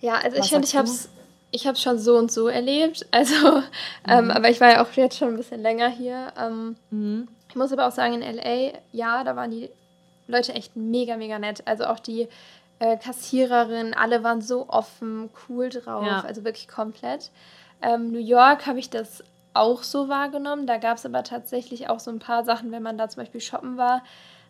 [0.00, 1.08] Ja, also Was ich finde, ich habe es
[1.54, 3.06] ich habe schon so und so erlebt.
[3.12, 3.62] Also, ähm, mhm.
[4.08, 6.32] ähm, aber ich war ja auch jetzt schon ein bisschen länger hier.
[6.36, 7.28] Ähm, mhm.
[7.48, 9.70] Ich muss aber auch sagen, in LA, ja, da waren die
[10.26, 11.62] Leute echt mega, mega nett.
[11.66, 12.28] Also auch die
[12.78, 16.20] äh, Kassiererin, alle waren so offen, cool drauf, ja.
[16.20, 17.30] also wirklich komplett.
[17.82, 19.22] Ähm, New York habe ich das
[19.52, 20.66] auch so wahrgenommen.
[20.66, 23.40] Da gab es aber tatsächlich auch so ein paar Sachen, wenn man da zum Beispiel
[23.40, 24.02] shoppen war,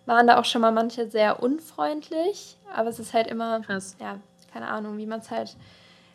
[0.06, 2.56] waren da auch schon mal manche sehr unfreundlich.
[2.74, 3.96] Aber es ist halt immer, Krass.
[4.00, 4.18] ja,
[4.52, 5.56] keine Ahnung, wie man es halt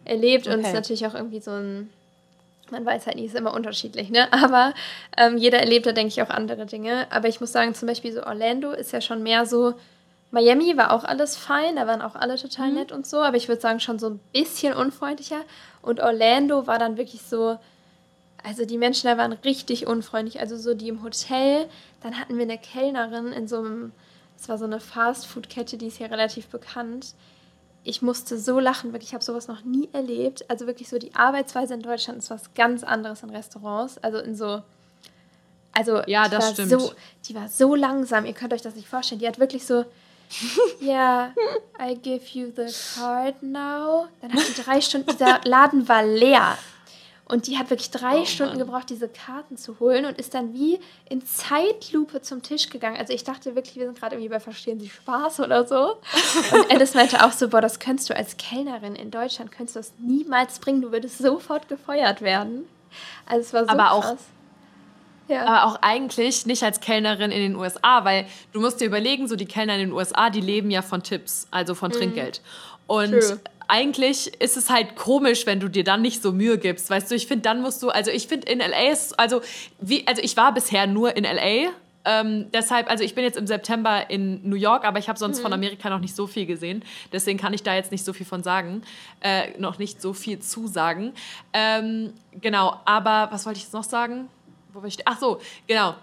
[0.05, 0.47] erlebt.
[0.47, 0.55] Okay.
[0.55, 1.89] Und es ist natürlich auch irgendwie so ein
[2.71, 4.31] man weiß halt nicht, ist immer unterschiedlich, ne?
[4.33, 4.73] Aber
[5.17, 7.07] ähm, jeder erlebt da, denke ich, auch andere Dinge.
[7.11, 9.73] Aber ich muss sagen, zum Beispiel so Orlando ist ja schon mehr so.
[10.31, 12.75] Miami war auch alles fein, da waren auch alle total mhm.
[12.75, 15.41] nett und so, aber ich würde sagen, schon so ein bisschen unfreundlicher.
[15.81, 17.57] Und Orlando war dann wirklich so,
[18.43, 20.39] also die Menschen da waren richtig unfreundlich.
[20.39, 21.65] Also so die im Hotel,
[22.01, 23.91] dann hatten wir eine Kellnerin in so einem,
[24.37, 27.13] es war so eine Fastfood-Kette, die ist hier relativ bekannt
[27.89, 30.49] ich musste so lachen, wirklich, ich habe sowas noch nie erlebt.
[30.49, 33.97] Also wirklich so die Arbeitsweise in Deutschland ist was ganz anderes in Restaurants.
[33.97, 34.61] Also in so,
[35.71, 36.69] also ja, das stimmt.
[36.69, 36.93] So,
[37.27, 39.19] die war so langsam, ihr könnt euch das nicht vorstellen.
[39.19, 39.85] Die hat wirklich so,
[40.81, 41.33] yeah,
[41.79, 44.07] I give you the card now.
[44.21, 46.57] Dann hat die drei Stunden, dieser Laden war leer.
[47.29, 48.65] Und die hat wirklich drei oh, Stunden Mann.
[48.65, 52.97] gebraucht, diese Karten zu holen und ist dann wie in Zeitlupe zum Tisch gegangen.
[52.97, 55.97] Also ich dachte wirklich, wir sind gerade irgendwie bei Verstehen Sie Spaß oder so.
[56.51, 59.79] Und Alice meinte auch so, boah, das könntest du als Kellnerin in Deutschland, könntest du
[59.79, 60.81] das niemals bringen.
[60.81, 62.67] Du würdest sofort gefeuert werden.
[63.27, 64.11] Also es war so Aber krass.
[64.11, 64.17] Auch
[65.29, 65.45] ja.
[65.45, 69.35] Aber auch eigentlich nicht als Kellnerin in den USA, weil du musst dir überlegen, so
[69.35, 71.95] die Kellner in den USA, die leben ja von Tipps, also von mhm.
[71.95, 72.41] Trinkgeld.
[72.87, 73.39] Und True
[73.69, 76.89] eigentlich ist es halt komisch, wenn du dir dann nicht so Mühe gibst.
[76.89, 79.41] Weißt du, ich finde, dann musst du, also ich finde in LA ist, also
[79.79, 81.71] wie, also ich war bisher nur in LA.
[82.05, 85.39] Ähm, deshalb, also ich bin jetzt im September in New York, aber ich habe sonst
[85.39, 85.43] mhm.
[85.43, 86.83] von Amerika noch nicht so viel gesehen.
[87.13, 88.81] Deswegen kann ich da jetzt nicht so viel von sagen.
[89.21, 91.13] Äh, noch nicht so viel zu sagen.
[91.53, 94.29] Ähm, genau, aber was wollte ich jetzt noch sagen?
[94.73, 95.95] Wo ich, ach so, genau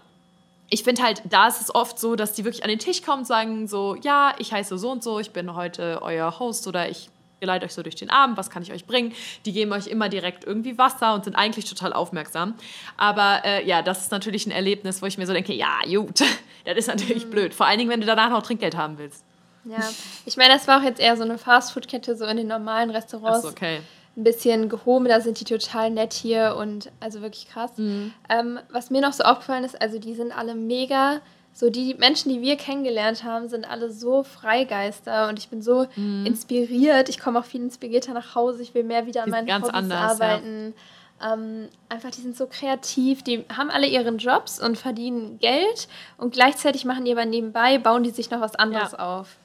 [0.69, 3.21] ich finde halt, da ist es oft so, dass die wirklich an den Tisch kommen
[3.21, 6.89] und sagen so, ja, ich heiße so und so, ich bin heute euer Host oder
[6.89, 7.09] ich
[7.41, 9.12] geleite euch so durch den Abend, was kann ich euch bringen?
[9.45, 12.55] Die geben euch immer direkt irgendwie Wasser und sind eigentlich total aufmerksam.
[12.97, 16.20] Aber äh, ja, das ist natürlich ein Erlebnis, wo ich mir so denke, ja, gut,
[16.64, 17.30] das ist natürlich mhm.
[17.30, 17.55] blöd.
[17.55, 19.24] Vor allen Dingen, wenn du danach noch Trinkgeld haben willst.
[19.64, 19.80] Ja,
[20.24, 23.43] ich meine, das war auch jetzt eher so eine Fastfood-Kette, so in den normalen Restaurants.
[23.43, 23.80] So, okay.
[24.16, 27.72] Ein bisschen gehoben, da sind die total nett hier und also wirklich krass.
[27.76, 28.14] Mhm.
[28.30, 31.20] Ähm, was mir noch so aufgefallen ist, also die sind alle mega
[31.57, 35.87] so die Menschen, die wir kennengelernt haben, sind alle so Freigeister und ich bin so
[35.97, 36.27] mhm.
[36.27, 37.09] inspiriert.
[37.09, 38.61] Ich komme auch viel inspirierter nach Hause.
[38.63, 40.75] Ich will mehr wieder an meinen ganz Hobbys anders, arbeiten.
[41.19, 41.33] Ja.
[41.33, 43.23] Ähm, einfach, die sind so kreativ.
[43.23, 45.89] Die haben alle ihren Jobs und verdienen Geld
[46.19, 48.99] und gleichzeitig machen die aber nebenbei, bauen die sich noch was anderes ja.
[48.99, 49.39] auf.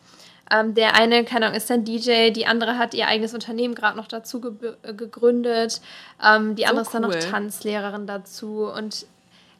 [0.52, 3.96] Ähm, der eine, keine Ahnung, ist dann DJ, die andere hat ihr eigenes Unternehmen gerade
[3.96, 5.80] noch dazu ge gegründet.
[6.22, 6.88] Ähm, die so andere cool.
[6.88, 9.06] ist dann noch Tanzlehrerin dazu und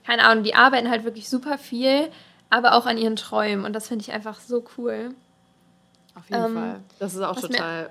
[0.06, 2.10] keine Ahnung, die arbeiten halt wirklich super viel
[2.52, 3.66] aber auch an ihren Träumen.
[3.66, 5.16] Und das finde ich einfach so cool.
[6.14, 6.80] Auf jeden ähm, Fall.
[7.00, 7.90] Das ist auch total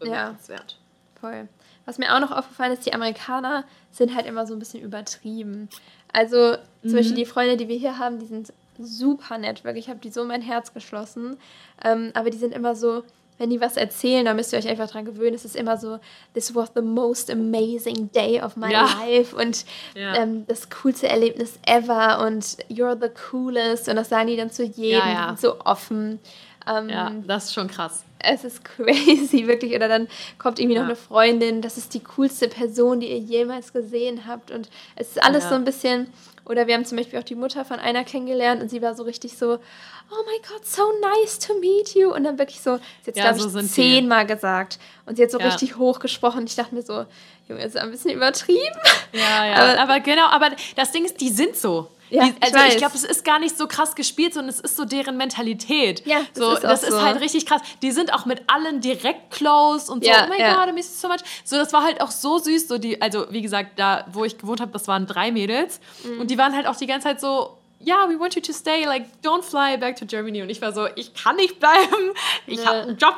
[0.00, 0.76] bemerkenswert.
[1.14, 1.48] Ja, voll.
[1.84, 5.68] Was mir auch noch aufgefallen ist, die Amerikaner sind halt immer so ein bisschen übertrieben.
[6.12, 6.96] Also zum mhm.
[6.96, 9.84] Beispiel die Freunde, die wir hier haben, die sind super nett, wirklich.
[9.84, 11.36] Ich habe die so in mein Herz geschlossen.
[11.84, 13.04] Ähm, aber die sind immer so,
[13.38, 15.34] wenn die was erzählen, dann müsst ihr euch einfach dran gewöhnen.
[15.34, 15.98] Es ist immer so,
[16.34, 18.88] this was the most amazing day of my ja.
[19.00, 19.64] life und
[19.94, 20.16] ja.
[20.16, 24.64] ähm, das coolste Erlebnis ever und you're the coolest und das sagen die dann zu
[24.64, 26.18] jedem ja, so offen.
[26.66, 28.04] Ähm, ja, das ist schon krass.
[28.18, 29.74] Es ist crazy, wirklich.
[29.74, 30.08] Oder dann
[30.38, 34.50] kommt irgendwie noch eine Freundin, das ist die coolste Person, die ihr jemals gesehen habt
[34.50, 36.08] und es ist alles so ein bisschen
[36.48, 39.02] oder wir haben zum Beispiel auch die Mutter von einer kennengelernt und sie war so
[39.02, 42.12] richtig so, oh my God, so nice to meet you.
[42.12, 44.78] Und dann wirklich so, sie hat ja, glaube so ich zehnmal gesagt.
[45.06, 45.46] Und sie hat so ja.
[45.46, 46.46] richtig hochgesprochen.
[46.46, 47.04] Ich dachte mir so,
[47.48, 48.80] Junge, ist ein bisschen übertrieben.
[49.12, 49.54] Ja, ja.
[49.54, 51.88] aber, aber genau, aber das Ding ist, die sind so.
[52.10, 54.60] Ja, die, also ich, ich glaube, es ist gar nicht so krass gespielt, sondern es
[54.60, 56.06] ist so deren Mentalität.
[56.06, 57.60] Ja, das, so, ist, das ist halt richtig krass.
[57.82, 60.54] Die sind auch mit allen direkt close und so, ja, oh mein ja.
[60.54, 61.20] God, I miss you so much.
[61.44, 62.68] So, das war halt auch so süß.
[62.68, 65.80] So die, also wie gesagt, da, wo ich gewohnt habe, das waren drei Mädels.
[66.04, 66.20] Mhm.
[66.20, 68.86] Und die waren halt auch die ganze Zeit so, yeah, we want you to stay,
[68.86, 70.42] like, don't fly back to Germany.
[70.42, 72.12] Und ich war so, ich kann nicht bleiben,
[72.46, 72.66] ich ja.
[72.66, 73.14] habe einen Job.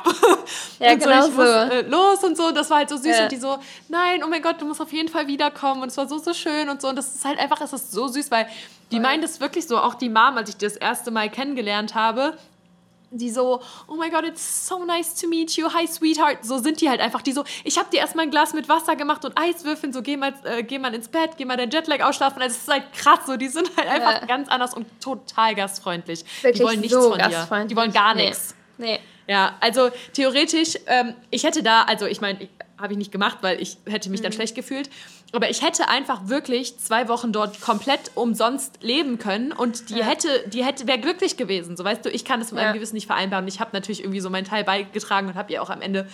[0.79, 2.51] Ja, und genau so, ich muss äh, los und so.
[2.51, 3.05] Das war halt so süß.
[3.05, 3.23] Ja.
[3.23, 3.57] Und die so,
[3.89, 5.81] nein, oh mein Gott, du musst auf jeden Fall wiederkommen.
[5.81, 6.89] Und es war so, so schön und so.
[6.89, 8.47] Und das ist halt einfach, es ist so süß, weil
[8.91, 12.37] die meint es wirklich so, auch die Mom, als ich das erste Mal kennengelernt habe,
[13.11, 16.43] die so, oh my God, it's so nice to meet you, hi sweetheart.
[16.43, 18.95] So sind die halt einfach, die so, ich habe dir erstmal ein Glas mit Wasser
[18.95, 22.01] gemacht und Eiswürfeln, so geh mal, äh, geh mal ins Bett, geh mal dein Jetlag
[22.01, 22.41] ausschlafen.
[22.41, 24.25] Also es ist halt krass, so die sind halt einfach ja.
[24.25, 26.23] ganz anders und total gastfreundlich.
[26.41, 27.65] Wirklich die wollen nichts so von dir.
[27.67, 28.27] Die wollen gar nee.
[28.27, 28.55] nichts.
[28.77, 28.99] Nee.
[29.27, 33.61] Ja, also theoretisch, ähm, ich hätte da, also ich meine, habe ich nicht gemacht, weil
[33.61, 34.23] ich hätte mich mhm.
[34.23, 34.89] dann schlecht gefühlt.
[35.33, 40.05] Aber ich hätte einfach wirklich zwei Wochen dort komplett umsonst leben können und die ja.
[40.05, 41.77] hätte, die hätte, wäre glücklich gewesen.
[41.77, 42.73] So weißt du, ich kann das mit meinem ja.
[42.73, 43.47] Gewissen nicht vereinbaren.
[43.47, 46.07] Ich habe natürlich irgendwie so meinen Teil beigetragen und habe ihr auch am Ende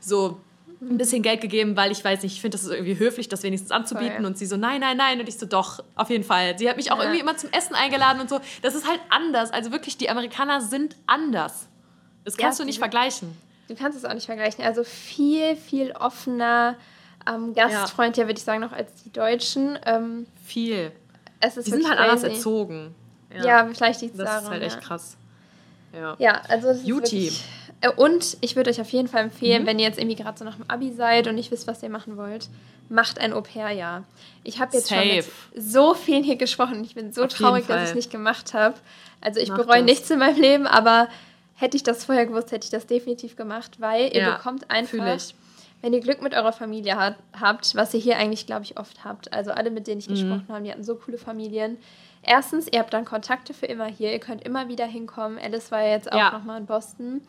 [0.00, 0.40] so
[0.80, 3.42] ein bisschen Geld gegeben, weil ich weiß nicht, ich finde das ist irgendwie höflich, das
[3.42, 4.16] wenigstens anzubieten.
[4.16, 4.26] Voll.
[4.26, 5.20] Und sie so, nein, nein, nein.
[5.20, 6.58] Und ich so, doch, auf jeden Fall.
[6.58, 7.04] Sie hat mich auch ja.
[7.04, 8.40] irgendwie immer zum Essen eingeladen und so.
[8.62, 9.52] Das ist halt anders.
[9.52, 11.68] Also wirklich, die Amerikaner sind anders.
[12.24, 13.36] Das kannst ja, du nicht vergleichen.
[13.68, 14.64] Du kannst es auch nicht vergleichen.
[14.64, 16.76] Also viel, viel offener,
[17.28, 18.28] ähm, gastfreundlicher, ja.
[18.28, 19.78] würde ich sagen, noch als die Deutschen.
[19.84, 20.92] Ähm, viel.
[21.40, 22.10] Es ist die sind halt crazy.
[22.10, 22.94] anders erzogen.
[23.34, 24.34] Ja, ja vielleicht liegt es daran.
[24.34, 25.16] Das ist halt echt krass.
[25.92, 27.26] Ja, ja also das Juti.
[27.26, 27.44] Ist wirklich,
[27.80, 29.66] äh, und ich würde euch auf jeden Fall empfehlen, mhm.
[29.66, 31.90] wenn ihr jetzt irgendwie gerade so nach dem Abi seid und nicht wisst, was ihr
[31.90, 32.48] machen wollt,
[32.88, 34.04] macht ein Au-pair-Jahr.
[34.42, 35.02] Ich habe jetzt Safe.
[35.02, 36.84] schon mit so vielen hier gesprochen.
[36.84, 38.74] Ich bin so auf traurig, dass ich es nicht gemacht habe.
[39.20, 41.08] Also ich bereue nichts in meinem Leben, aber
[41.54, 45.18] hätte ich das vorher gewusst, hätte ich das definitiv gemacht, weil ihr ja, bekommt einfach,
[45.84, 49.04] wenn ihr Glück mit eurer Familie hat, habt, was ihr hier eigentlich, glaube ich, oft
[49.04, 49.30] habt.
[49.34, 50.14] Also alle, mit denen ich mhm.
[50.14, 51.76] gesprochen habe, die hatten so coole Familien.
[52.22, 54.10] Erstens, ihr habt dann Kontakte für immer hier.
[54.10, 55.38] Ihr könnt immer wieder hinkommen.
[55.38, 56.32] Alice war ja jetzt auch ja.
[56.32, 57.20] nochmal in Boston.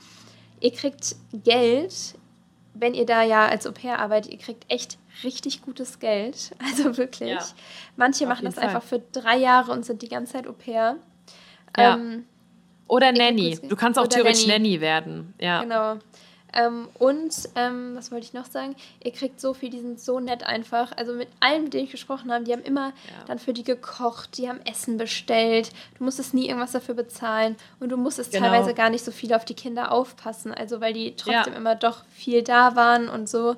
[0.61, 2.15] Ihr kriegt Geld,
[2.73, 4.31] wenn ihr da ja als Au-pair arbeitet.
[4.31, 6.55] Ihr kriegt echt richtig gutes Geld.
[6.65, 7.31] Also wirklich.
[7.31, 7.43] Ja.
[7.97, 8.63] Manche Auf machen das Fall.
[8.63, 10.95] einfach für drei Jahre und sind die ganze Zeit Au-pair.
[11.77, 11.95] Ja.
[11.95, 12.23] Ähm,
[12.87, 13.59] oder Nanny.
[13.67, 14.69] Du kannst auch theoretisch Nanny.
[14.69, 14.81] Nanny.
[14.81, 15.33] werden.
[15.41, 15.61] Ja.
[15.61, 15.97] Genau.
[16.55, 18.75] Ähm, und ähm, was wollte ich noch sagen?
[19.03, 20.93] Ihr kriegt so viel, die sind so nett einfach.
[20.95, 23.25] Also mit allen, mit denen ich gesprochen habe, die haben immer ja.
[23.27, 25.71] dann für die gekocht, die haben Essen bestellt.
[25.97, 28.47] Du musstest nie irgendwas dafür bezahlen und du musstest genau.
[28.47, 30.53] teilweise gar nicht so viel auf die Kinder aufpassen.
[30.53, 31.59] Also weil die trotzdem ja.
[31.59, 33.57] immer doch viel da waren und so.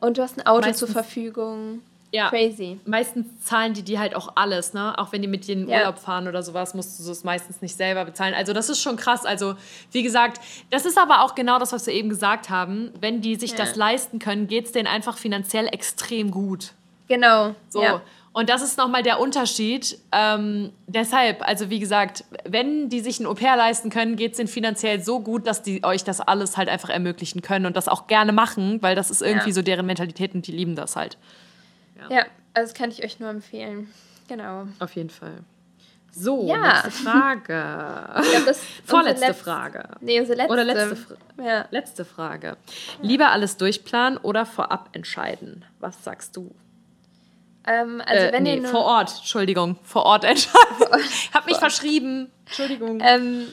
[0.00, 0.78] Und du hast ein Auto Meistens.
[0.78, 1.82] zur Verfügung.
[2.10, 2.30] Ja.
[2.30, 2.80] Crazy.
[2.86, 4.98] Meistens zahlen die die halt auch alles, ne?
[4.98, 5.80] Auch wenn die mit dir in ja.
[5.80, 8.34] Urlaub fahren oder sowas, musst du es meistens nicht selber bezahlen.
[8.34, 9.26] Also das ist schon krass.
[9.26, 9.54] Also
[9.92, 10.40] wie gesagt,
[10.70, 12.92] das ist aber auch genau das, was wir eben gesagt haben.
[13.00, 13.58] Wenn die sich ja.
[13.58, 16.72] das leisten können, geht es denen einfach finanziell extrem gut.
[17.08, 17.54] Genau.
[17.68, 17.82] So.
[17.82, 18.00] Ja.
[18.32, 19.98] Und das ist nochmal der Unterschied.
[20.12, 24.48] Ähm, deshalb, also wie gesagt, wenn die sich ein Au-pair leisten können, geht es denen
[24.48, 28.06] finanziell so gut, dass die euch das alles halt einfach ermöglichen können und das auch
[28.06, 31.18] gerne machen, weil das ist irgendwie so deren Mentalität und die lieben das halt.
[31.98, 32.16] Ja.
[32.16, 33.92] ja, also das kann ich euch nur empfehlen.
[34.28, 34.68] Genau.
[34.78, 35.38] Auf jeden Fall.
[36.10, 36.82] So, ja.
[36.82, 38.22] nächste Frage.
[38.30, 39.88] Glaub, das Vorletzte letzte, Frage.
[40.00, 40.52] Nee, unsere letzte.
[40.52, 41.66] Oder letzte, Fra ja.
[41.70, 42.56] letzte Frage.
[43.02, 45.64] Lieber alles durchplanen oder vorab entscheiden?
[45.80, 46.54] Was sagst du?
[47.68, 51.00] Ähm, also äh, wenn nee, ihr vor Ort, Entschuldigung, vor Ort entscheiden.
[51.04, 52.30] ich habe mich verschrieben.
[52.46, 53.00] Entschuldigung.
[53.04, 53.48] Ähm,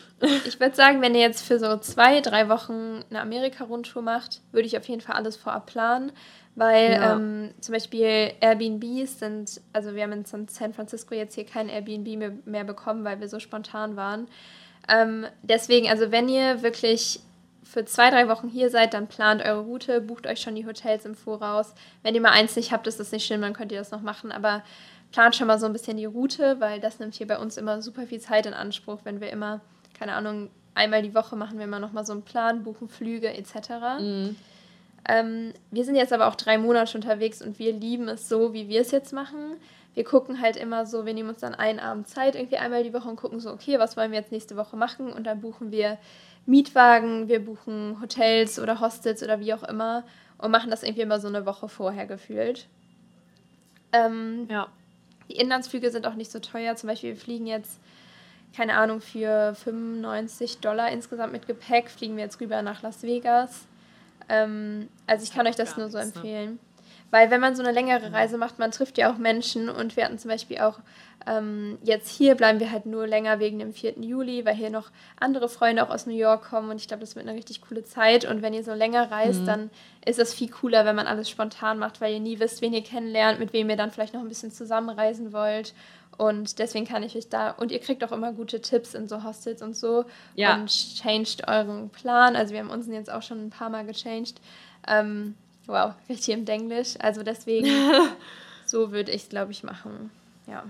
[0.45, 4.67] ich würde sagen, wenn ihr jetzt für so zwei, drei Wochen eine Amerika-Rundtour macht, würde
[4.67, 6.13] ich auf jeden Fall alles vorab planen.
[6.57, 7.15] Weil ja.
[7.15, 12.17] ähm, zum Beispiel Airbnbs sind, also wir haben in San Francisco jetzt hier kein Airbnb
[12.17, 14.27] mehr, mehr bekommen, weil wir so spontan waren.
[14.87, 17.19] Ähm, deswegen, also wenn ihr wirklich
[17.75, 21.03] für zwei, drei Wochen hier seid, dann plant eure Route, bucht euch schon die Hotels
[21.03, 21.73] im Voraus.
[22.03, 23.99] Wenn ihr mal eins nicht habt, ist das nicht schlimm, dann könnt ihr das noch
[23.99, 24.31] machen.
[24.31, 24.63] Aber
[25.11, 27.81] plant schon mal so ein bisschen die Route, weil das nimmt hier bei uns immer
[27.81, 29.59] super viel Zeit in Anspruch, wenn wir immer,
[29.99, 33.27] keine Ahnung, einmal die Woche machen wir immer noch mal so einen Plan, buchen Flüge
[33.33, 33.55] etc.
[33.99, 34.37] Mhm.
[35.09, 38.69] Ähm, wir sind jetzt aber auch drei Monate unterwegs und wir lieben es so, wie
[38.69, 39.57] wir es jetzt machen.
[39.95, 42.93] Wir gucken halt immer so, wir nehmen uns dann einen Abend Zeit irgendwie einmal die
[42.93, 45.11] Woche und gucken so, okay, was wollen wir jetzt nächste Woche machen?
[45.11, 45.97] Und dann buchen wir
[46.45, 50.03] Mietwagen, wir buchen Hotels oder Hostels oder wie auch immer
[50.37, 52.67] und machen das irgendwie immer so eine Woche vorher gefühlt.
[53.91, 54.67] Ähm, ja.
[55.29, 56.75] Die Inlandsflüge sind auch nicht so teuer.
[56.75, 57.79] Zum Beispiel, wir fliegen jetzt,
[58.55, 63.65] keine Ahnung, für 95 Dollar insgesamt mit Gepäck, fliegen wir jetzt rüber nach Las Vegas.
[64.29, 66.57] Ähm, also ich kann euch das nur so ne?
[67.15, 70.03] Weil wenn man so eine längere Reise macht, man trifft ja auch Menschen und wir
[70.03, 70.79] hatten zum Beispiel auch
[71.25, 73.99] ähm, jetzt hier bleiben wir halt nur länger wegen dem 4.
[74.01, 77.15] Juli, weil hier noch andere Freunde auch aus New York kommen und ich glaube, das
[77.15, 79.45] wird eine richtig coole Zeit und wenn ihr so länger reist, mhm.
[79.45, 79.69] dann
[80.05, 82.83] ist es viel cooler, wenn man alles spontan macht, weil ihr nie wisst, wen ihr
[82.83, 85.73] kennenlernt, mit wem ihr dann vielleicht noch ein bisschen zusammenreisen wollt
[86.17, 89.23] und deswegen kann ich euch da, und ihr kriegt auch immer gute Tipps in so
[89.23, 90.03] Hostels und so.
[90.35, 90.55] Ja.
[90.55, 92.35] Und changed euren Plan.
[92.35, 94.35] Also wir haben uns jetzt auch schon ein paar Mal gechanged.
[94.87, 95.35] Ähm,
[95.67, 96.95] wow, richtig im Denglisch.
[96.99, 97.67] Also deswegen,
[98.65, 100.11] so würde ich es, glaube ich, machen.
[100.47, 100.63] Ja.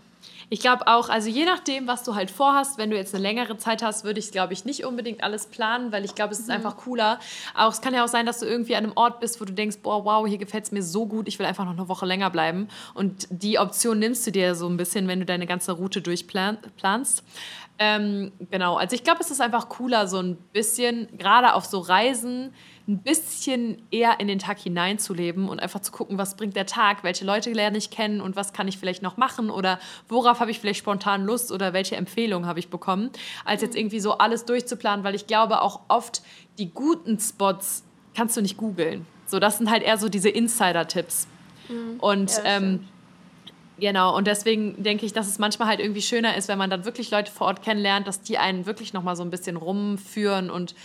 [0.50, 3.58] Ich glaube auch, also je nachdem, was du halt vorhast, wenn du jetzt eine längere
[3.58, 6.48] Zeit hast, würde ich, glaube ich, nicht unbedingt alles planen, weil ich glaube, es ist
[6.48, 6.56] mhm.
[6.56, 7.20] einfach cooler.
[7.56, 9.54] Auch es kann ja auch sein, dass du irgendwie an einem Ort bist, wo du
[9.54, 12.06] denkst, boah, wow, hier gefällt es mir so gut, ich will einfach noch eine Woche
[12.06, 12.68] länger bleiben.
[12.94, 17.24] Und die Option nimmst du dir so ein bisschen, wenn du deine ganze Route durchplanst.
[17.78, 21.80] Ähm, genau, also ich glaube, es ist einfach cooler, so ein bisschen, gerade auf so
[21.80, 22.54] Reisen,
[22.88, 27.04] ein bisschen eher in den Tag hineinzuleben und einfach zu gucken, was bringt der Tag,
[27.04, 30.52] welche Leute lerne ich kennen und was kann ich vielleicht noch machen oder worauf habe
[30.52, 33.10] ich vielleicht spontan Lust oder welche Empfehlungen habe ich bekommen,
[33.44, 36.22] als jetzt irgendwie so alles durchzuplanen, weil ich glaube auch oft
[36.60, 37.84] die guten Spots
[38.16, 39.08] kannst du nicht googeln.
[39.26, 41.28] So, das sind halt eher so diese Insider-Tipps.
[41.70, 42.00] Mhm.
[42.00, 42.88] Und ja, ähm,
[43.78, 46.86] Genau, und deswegen denke ich, dass es manchmal halt irgendwie schöner ist, wenn man dann
[46.86, 50.76] wirklich Leute vor Ort kennenlernt, dass die einen wirklich nochmal so ein bisschen rumführen und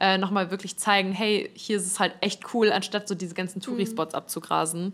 [0.00, 3.60] äh, nochmal wirklich zeigen, hey, hier ist es halt echt cool, anstatt so diese ganzen
[3.60, 4.18] Touri-Spots mhm.
[4.18, 4.92] abzugrasen.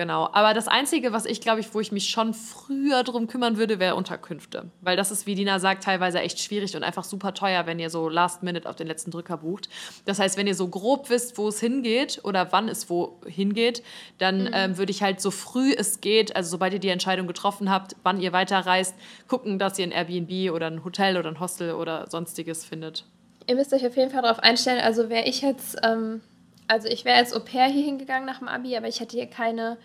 [0.00, 0.30] Genau.
[0.32, 3.78] Aber das Einzige, was ich glaube ich, wo ich mich schon früher drum kümmern würde,
[3.78, 4.70] wäre Unterkünfte.
[4.80, 7.90] Weil das ist, wie Dina sagt, teilweise echt schwierig und einfach super teuer, wenn ihr
[7.90, 9.68] so Last Minute auf den letzten Drücker bucht.
[10.06, 13.82] Das heißt, wenn ihr so grob wisst, wo es hingeht oder wann es wo hingeht,
[14.16, 14.50] dann mhm.
[14.54, 17.94] ähm, würde ich halt so früh es geht, also sobald ihr die Entscheidung getroffen habt,
[18.02, 18.94] wann ihr weiterreist,
[19.28, 23.04] gucken, dass ihr ein Airbnb oder ein Hotel oder ein Hostel oder sonstiges findet.
[23.46, 24.80] Ihr müsst euch auf jeden Fall darauf einstellen.
[24.80, 26.22] Also wäre ich jetzt, ähm,
[26.70, 29.26] also ich wäre als Au pair hier hingegangen nach dem Abi, aber ich hätte hier
[29.26, 29.76] keine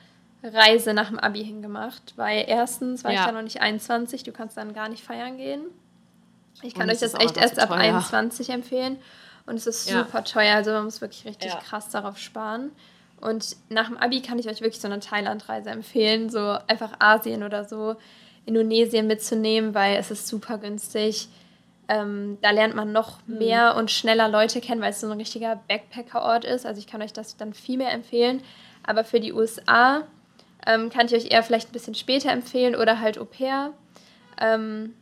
[0.43, 3.21] Reise nach dem Abi hingemacht, weil erstens war ja.
[3.21, 5.61] ich da noch nicht 21, du kannst dann gar nicht feiern gehen.
[6.61, 8.99] Ich kann euch das echt erst ab 21 empfehlen
[9.47, 10.21] und es ist super ja.
[10.21, 11.59] teuer, also man muss wirklich richtig ja.
[11.59, 12.71] krass darauf sparen.
[13.19, 17.41] Und nach dem Abi kann ich euch wirklich so eine Thailandreise empfehlen, so einfach Asien
[17.41, 17.95] oder so,
[18.45, 21.29] Indonesien mitzunehmen, weil es ist super günstig.
[21.87, 23.37] Ähm, da lernt man noch mhm.
[23.37, 26.65] mehr und schneller Leute kennen, weil es so ein richtiger Backpacker-Ort ist.
[26.65, 28.41] Also ich kann euch das dann viel mehr empfehlen.
[28.83, 30.03] Aber für die USA
[30.65, 33.71] ähm, kann ich euch eher vielleicht ein bisschen später empfehlen oder halt Au pair.
[34.39, 34.93] Ähm,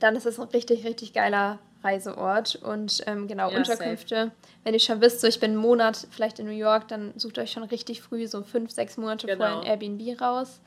[0.00, 4.14] dann ist es ein richtig, richtig geiler Reiseort und ähm, genau, ja, Unterkünfte.
[4.14, 4.30] Safe.
[4.64, 7.38] Wenn ihr schon wisst, so ich bin einen Monat vielleicht in New York, dann sucht
[7.38, 9.38] euch schon richtig früh, so fünf, sechs Monate genau.
[9.38, 10.60] vorher ein Airbnb raus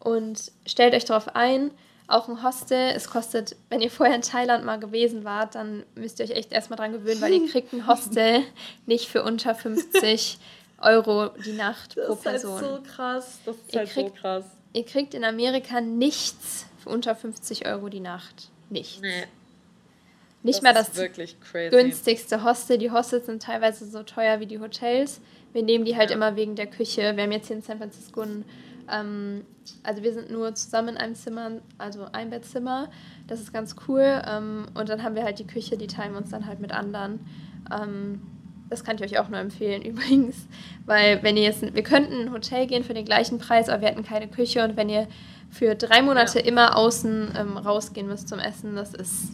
[0.00, 1.70] und stellt euch darauf ein.
[2.10, 6.18] Auch ein Hostel, es kostet, wenn ihr vorher in Thailand mal gewesen wart, dann müsst
[6.18, 8.42] ihr euch echt erstmal dran gewöhnen, weil ihr kriegt ein Hostel
[8.86, 10.38] nicht für unter 50
[10.80, 12.52] Euro die Nacht das pro Person.
[12.52, 13.38] Das ist halt so krass.
[13.44, 14.44] Das ist ihr halt kriegt, so krass.
[14.72, 18.50] Ihr kriegt in Amerika nichts für unter 50 Euro die Nacht.
[18.70, 19.00] Nichts.
[19.00, 19.26] Nee.
[20.42, 22.78] Nicht das mal das günstigste Hostel.
[22.78, 25.20] Die Hostels sind teilweise so teuer wie die Hotels.
[25.52, 26.16] Wir nehmen die halt ja.
[26.16, 27.14] immer wegen der Küche.
[27.14, 28.44] Wir haben jetzt hier in San Francisco ein,
[28.92, 29.44] ähm,
[29.82, 32.90] also wir sind nur zusammen in einem Zimmer, also ein Bettzimmer.
[33.26, 34.22] Das ist ganz cool.
[34.26, 36.72] Ähm, und dann haben wir halt die Küche, die teilen wir uns dann halt mit
[36.72, 37.20] anderen.
[37.72, 38.20] Ähm,
[38.68, 40.46] das kann ich euch auch nur empfehlen übrigens,
[40.86, 43.82] weil wenn ihr jetzt, wir könnten in ein Hotel gehen für den gleichen Preis, aber
[43.82, 45.08] wir hätten keine Küche und wenn ihr
[45.50, 46.44] für drei Monate ja.
[46.44, 49.32] immer außen ähm, rausgehen müsst zum Essen, das ist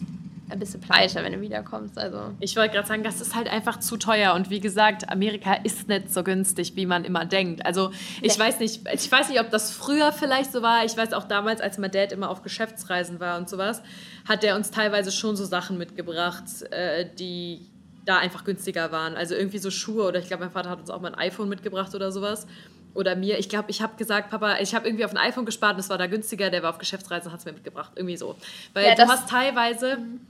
[0.49, 1.97] ein bisschen pleite, wenn du wiederkommst.
[1.97, 2.33] Also.
[2.39, 4.33] Ich wollte gerade sagen, das ist halt einfach zu teuer.
[4.33, 7.65] Und wie gesagt, Amerika ist nicht so günstig, wie man immer denkt.
[7.65, 7.91] Also
[8.21, 8.43] ich nee.
[8.43, 10.85] weiß nicht, ich weiß nicht, ob das früher vielleicht so war.
[10.85, 13.81] Ich weiß auch damals, als mein Dad immer auf Geschäftsreisen war und sowas,
[14.27, 17.67] hat der uns teilweise schon so Sachen mitgebracht, äh, die
[18.05, 19.15] da einfach günstiger waren.
[19.15, 21.49] Also irgendwie so Schuhe oder ich glaube, mein Vater hat uns auch mal ein iPhone
[21.49, 22.47] mitgebracht oder sowas.
[22.93, 25.73] Oder mir, ich glaube, ich habe gesagt, Papa, ich habe irgendwie auf ein iPhone gespart
[25.73, 27.91] und es war da günstiger, der war auf Geschäftsreise und hat es mir mitgebracht.
[27.95, 28.35] Irgendwie so.
[28.73, 29.97] Weil ja, du hast teilweise.
[29.97, 30.21] Mhm.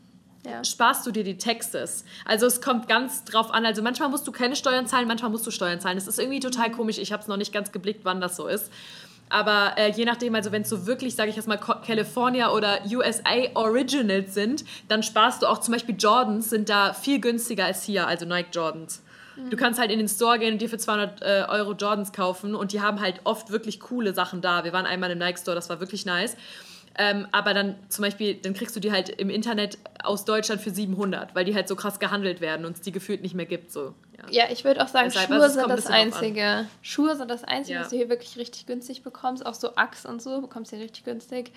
[0.49, 0.63] Ja.
[0.63, 2.05] sparst du dir die Taxes.
[2.25, 3.65] Also es kommt ganz drauf an.
[3.65, 5.97] Also manchmal musst du keine Steuern zahlen, manchmal musst du Steuern zahlen.
[5.97, 6.97] Das ist irgendwie total komisch.
[6.97, 8.71] Ich habe es noch nicht ganz geblickt, wann das so ist.
[9.29, 12.79] Aber äh, je nachdem, also wenn es so wirklich, sage ich jetzt mal, California oder
[12.89, 17.83] USA Originals sind, dann sparst du auch zum Beispiel Jordans, sind da viel günstiger als
[17.83, 19.03] hier, also Nike Jordans.
[19.35, 19.49] Mhm.
[19.49, 22.55] Du kannst halt in den Store gehen und dir für 200 äh, Euro Jordans kaufen
[22.55, 24.63] und die haben halt oft wirklich coole Sachen da.
[24.63, 26.37] Wir waren einmal im Nike Store, das war wirklich nice.
[26.99, 30.71] Ähm, aber dann zum Beispiel, dann kriegst du die halt im Internet aus Deutschland für
[30.71, 33.71] 700, weil die halt so krass gehandelt werden und es die gefühlt nicht mehr gibt.
[33.71, 33.93] So.
[34.17, 36.65] Ja, ja ich würde auch sagen, Deshalb, Schuhe also sind das Einzige.
[36.81, 37.81] Schuhe sind das Einzige, ja.
[37.81, 39.45] was du hier wirklich richtig günstig bekommst.
[39.45, 41.51] Auch so Axe und so bekommst du hier richtig günstig.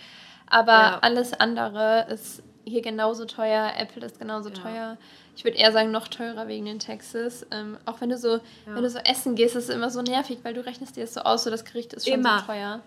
[0.47, 0.99] Aber ja.
[1.01, 3.73] alles andere ist hier genauso teuer.
[3.79, 4.99] Apple ist genauso teuer.
[5.37, 7.47] Ich würde eher sagen, noch teurer wegen den Taxes.
[7.51, 10.41] Ähm, auch wenn du so, wenn du so essen gehst, ist es immer so nervig,
[10.43, 12.41] weil du rechnest dir das so aus, so das Gericht ist schon immer.
[12.41, 12.81] so teuer.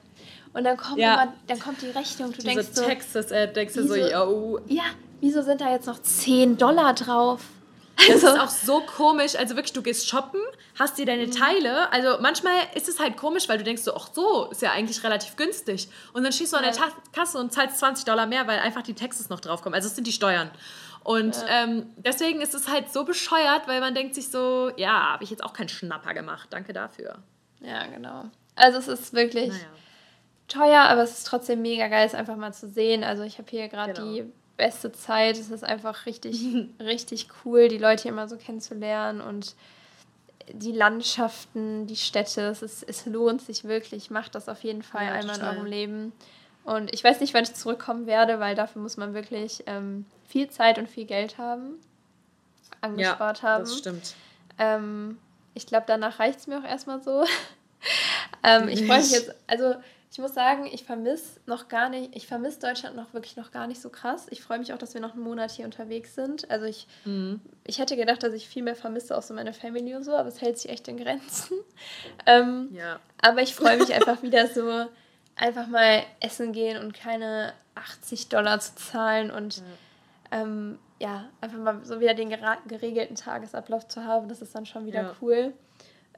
[0.54, 1.24] Und dann kommt, ja.
[1.24, 2.32] immer, dann kommt die Rechnung.
[2.32, 4.60] Du Diese denkst so, Texas-App, denkst du so, yo.
[4.68, 4.84] Ja,
[5.20, 7.42] wieso sind da jetzt noch 10 Dollar drauf?
[7.96, 8.28] Also.
[8.28, 9.36] Das ist auch so komisch.
[9.36, 10.40] Also wirklich, du gehst shoppen,
[10.78, 11.32] hast dir deine mhm.
[11.32, 11.92] Teile.
[11.92, 15.04] Also manchmal ist es halt komisch, weil du denkst so, ach so, ist ja eigentlich
[15.04, 15.88] relativ günstig.
[16.14, 16.74] Und dann schießt du an der
[17.12, 19.76] Kasse und zahlst 20 Dollar mehr, weil einfach die Texas noch draufkommen.
[19.76, 20.50] Also es sind die Steuern.
[21.04, 21.64] Und ja.
[21.64, 25.30] ähm, deswegen ist es halt so bescheuert, weil man denkt sich so, ja, habe ich
[25.30, 26.48] jetzt auch keinen Schnapper gemacht.
[26.52, 27.20] Danke dafür.
[27.60, 28.26] Ja, genau.
[28.56, 29.50] Also es ist wirklich...
[29.50, 29.68] Naja
[30.48, 33.04] teuer, aber es ist trotzdem mega geil, es einfach mal zu sehen.
[33.04, 34.12] Also ich habe hier gerade Genau.
[34.12, 34.26] die
[34.58, 35.38] beste Zeit.
[35.38, 36.40] Es ist einfach richtig,
[36.80, 39.56] richtig cool, die Leute hier mal so kennenzulernen und
[40.52, 42.42] die Landschaften, die Städte.
[42.42, 44.10] Es, ist, es lohnt sich wirklich.
[44.12, 46.12] Macht das auf jeden Fall Ja, einmal in eurem Leben.
[46.66, 50.50] Und ich weiß nicht, wann ich zurückkommen werde, weil dafür muss man wirklich ähm, viel
[50.50, 51.76] Zeit und viel Geld haben,
[52.82, 53.64] angespart haben.
[53.66, 54.16] Das stimmt.
[54.58, 55.18] Ähm,
[55.54, 57.24] ich glaube, danach reicht es mir auch erstmal so.
[58.44, 59.76] ähm, ich freue mich jetzt, also
[60.14, 63.66] ich muss sagen, ich vermisse noch gar nicht, ich vermisse Deutschland noch wirklich noch gar
[63.68, 64.28] nicht so krass.
[64.30, 66.50] Ich freue mich auch, dass wir noch einen Monat hier unterwegs sind.
[66.52, 67.42] Also ich, Mhm.
[67.66, 70.30] ich hätte gedacht, dass ich viel mehr vermisse, auch so meine Family und so, aber
[70.30, 71.58] es hält sich echt in Grenzen.
[72.28, 73.00] Ähm, Ja.
[73.22, 74.86] aber ich freue mich einfach wieder so,
[75.36, 79.64] einfach mal essen gehen und keine 80 Dollar zu zahlen und
[80.32, 82.30] ähm, ja, einfach mal so wieder den
[82.68, 84.30] geregelten Tagesablauf zu haben.
[84.30, 85.16] Das ist dann schon wieder Ja.
[85.22, 85.54] cool.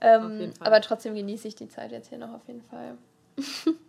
[0.01, 2.97] Ähm, aber trotzdem genieße ich die Zeit jetzt hier noch auf jeden Fall.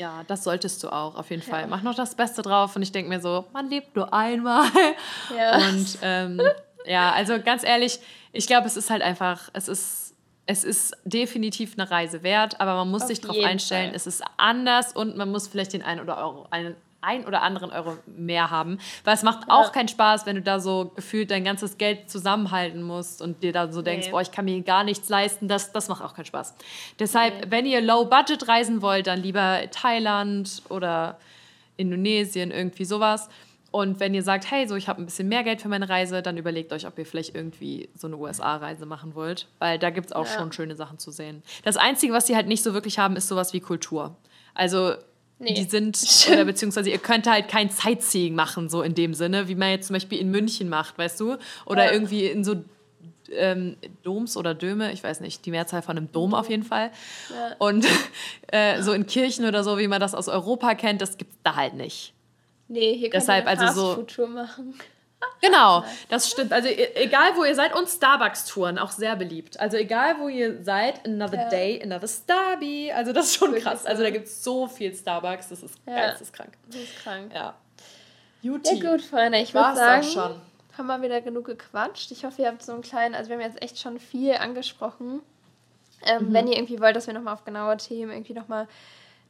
[0.00, 1.48] Ja, das solltest du auch, auf jeden Ja.
[1.48, 1.66] Fall.
[1.66, 4.64] Mach noch das Beste drauf und ich denke mir so, man lebt nur einmal.
[5.36, 5.58] Ja.
[5.58, 6.40] Und ähm,
[6.86, 8.00] ja, also ganz ehrlich,
[8.32, 10.14] ich glaube, es ist halt einfach, es ist,
[10.46, 13.96] es ist definitiv eine Reise wert, aber man muss Auf sich darauf einstellen, Fall.
[13.96, 17.70] es ist anders und man muss vielleicht den einen oder Euro, einen ein oder anderen
[17.70, 18.78] Euro mehr haben.
[19.04, 19.70] Weil es macht auch Ja.
[19.70, 23.72] keinen Spaß, wenn du da so gefühlt dein ganzes Geld zusammenhalten musst und dir da
[23.72, 24.12] so denkst, Nee.
[24.12, 25.48] boah, ich kann mir gar nichts leisten.
[25.48, 26.54] Das, das macht auch keinen Spaß.
[26.98, 31.18] Deshalb, wenn ihr low budget reisen wollt, dann lieber Thailand oder
[31.76, 33.28] Indonesien, irgendwie sowas.
[33.72, 36.22] Und wenn ihr sagt, hey, so ich habe ein bisschen mehr Geld für meine Reise,
[36.22, 39.46] dann überlegt euch, ob ihr vielleicht irgendwie so eine USA-Reise machen wollt.
[39.60, 40.32] Weil da gibt es auch Ja.
[40.32, 41.42] schon schöne Sachen zu sehen.
[41.62, 44.16] Das Einzige, was sie halt nicht so wirklich haben, ist sowas wie Kultur.
[44.54, 44.94] Also
[45.42, 45.54] Nee.
[45.54, 45.98] die sind,
[46.30, 49.86] oder beziehungsweise ihr könnt halt kein Sightseeing machen, so in dem Sinne, wie man jetzt
[49.88, 51.36] zum Beispiel in München macht, weißt du?
[51.66, 51.92] Oder Ja.
[51.92, 52.56] irgendwie in so
[53.32, 56.90] ähm, Doms oder Döme, ich weiß nicht, die Mehrzahl von einem Dom auf jeden Fall.
[57.30, 57.54] Ja.
[57.58, 57.86] Und
[58.48, 61.38] äh, so in Kirchen oder so, wie man das aus Europa kennt, das gibt es
[61.42, 62.12] da halt nicht.
[62.68, 64.74] Nee, hier Deshalb ihr eine also so- Fastfood-Tour machen.
[65.42, 66.52] Genau, das stimmt.
[66.52, 69.58] Also e- egal, wo ihr seid und Starbucks-Touren, auch sehr beliebt.
[69.58, 71.48] Also egal, wo ihr seid, another Ja.
[71.48, 72.92] day, another Starby.
[72.92, 73.82] Also das ist schon Wirklich krass.
[73.82, 73.88] so.
[73.88, 75.94] Also da gibt es so viel Starbucks, das ist Ja.
[75.94, 76.52] geisteskrank.
[76.66, 77.32] Das ist krank.
[77.34, 77.54] Ja.
[78.42, 80.40] Ja gut, Freunde, ich würde sagen, auch schon.
[80.78, 82.10] haben wir wieder genug gequatscht.
[82.10, 85.20] Ich hoffe, ihr habt so einen kleinen, also wir haben jetzt echt schon viel angesprochen.
[86.06, 86.32] Ähm, Mhm.
[86.32, 88.66] Wenn ihr irgendwie wollt, dass wir nochmal auf genaue Themen irgendwie nochmal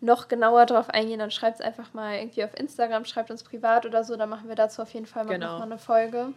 [0.01, 3.85] noch genauer drauf eingehen, dann schreibt es einfach mal irgendwie auf Instagram, schreibt uns privat
[3.87, 5.53] oder so, dann machen wir dazu auf jeden Fall mal Genau.
[5.53, 6.29] nochmal eine Folge.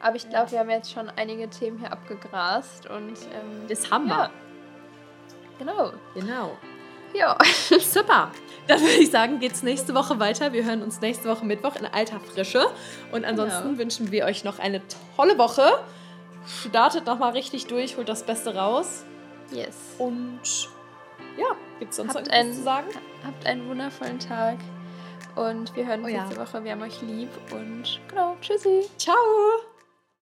[0.00, 4.06] Aber ich glaube, wir haben jetzt schon einige Themen hier abgegrast und ähm, Das haben
[4.06, 4.14] wir.
[4.14, 4.30] Ja.
[5.58, 5.92] genau.
[6.14, 6.56] Genau.
[7.14, 7.36] Ja.
[7.80, 8.30] Super.
[8.68, 10.52] Dann würde ich sagen, geht's nächste Woche weiter.
[10.52, 12.66] Wir hören uns nächste Woche Mittwoch in alter Frische.
[13.12, 13.78] Und ansonsten Genau.
[13.78, 14.82] wünschen wir euch noch eine
[15.16, 15.64] tolle Woche.
[16.46, 19.04] Startet nochmal richtig durch, holt das Beste raus.
[19.50, 19.74] Yes.
[19.98, 20.40] Und
[21.36, 21.46] ja,
[21.78, 22.86] gibt's sonst Habt irgendwas einen- zu sagen?
[23.26, 24.56] Habt einen wundervollen Tag
[25.36, 26.24] und wir hören uns Oh ja.
[26.24, 26.64] nächste Woche.
[26.64, 28.88] Wir haben euch lieb und genau, tschüssi.
[28.98, 29.14] Ciao!